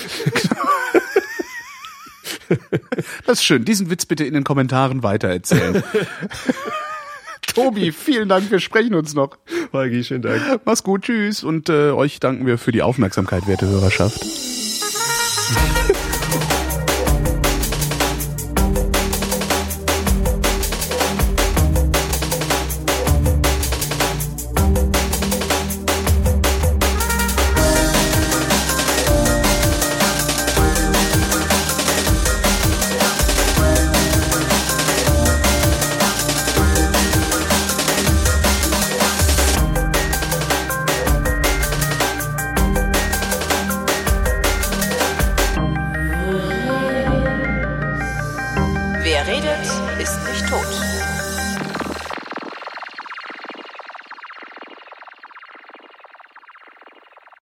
[3.27, 3.67] das ist schön.
[3.67, 5.83] Diesen Witz bitte in den Kommentaren weitererzählen.
[7.53, 9.37] Tobi, vielen Dank, wir sprechen uns noch.
[9.73, 10.61] Holgi, schönen Dank.
[10.65, 11.45] Mach's gut, tschüss.
[11.45, 14.21] Und äh, euch danken wir für die Aufmerksamkeit, werte Hörerschaft.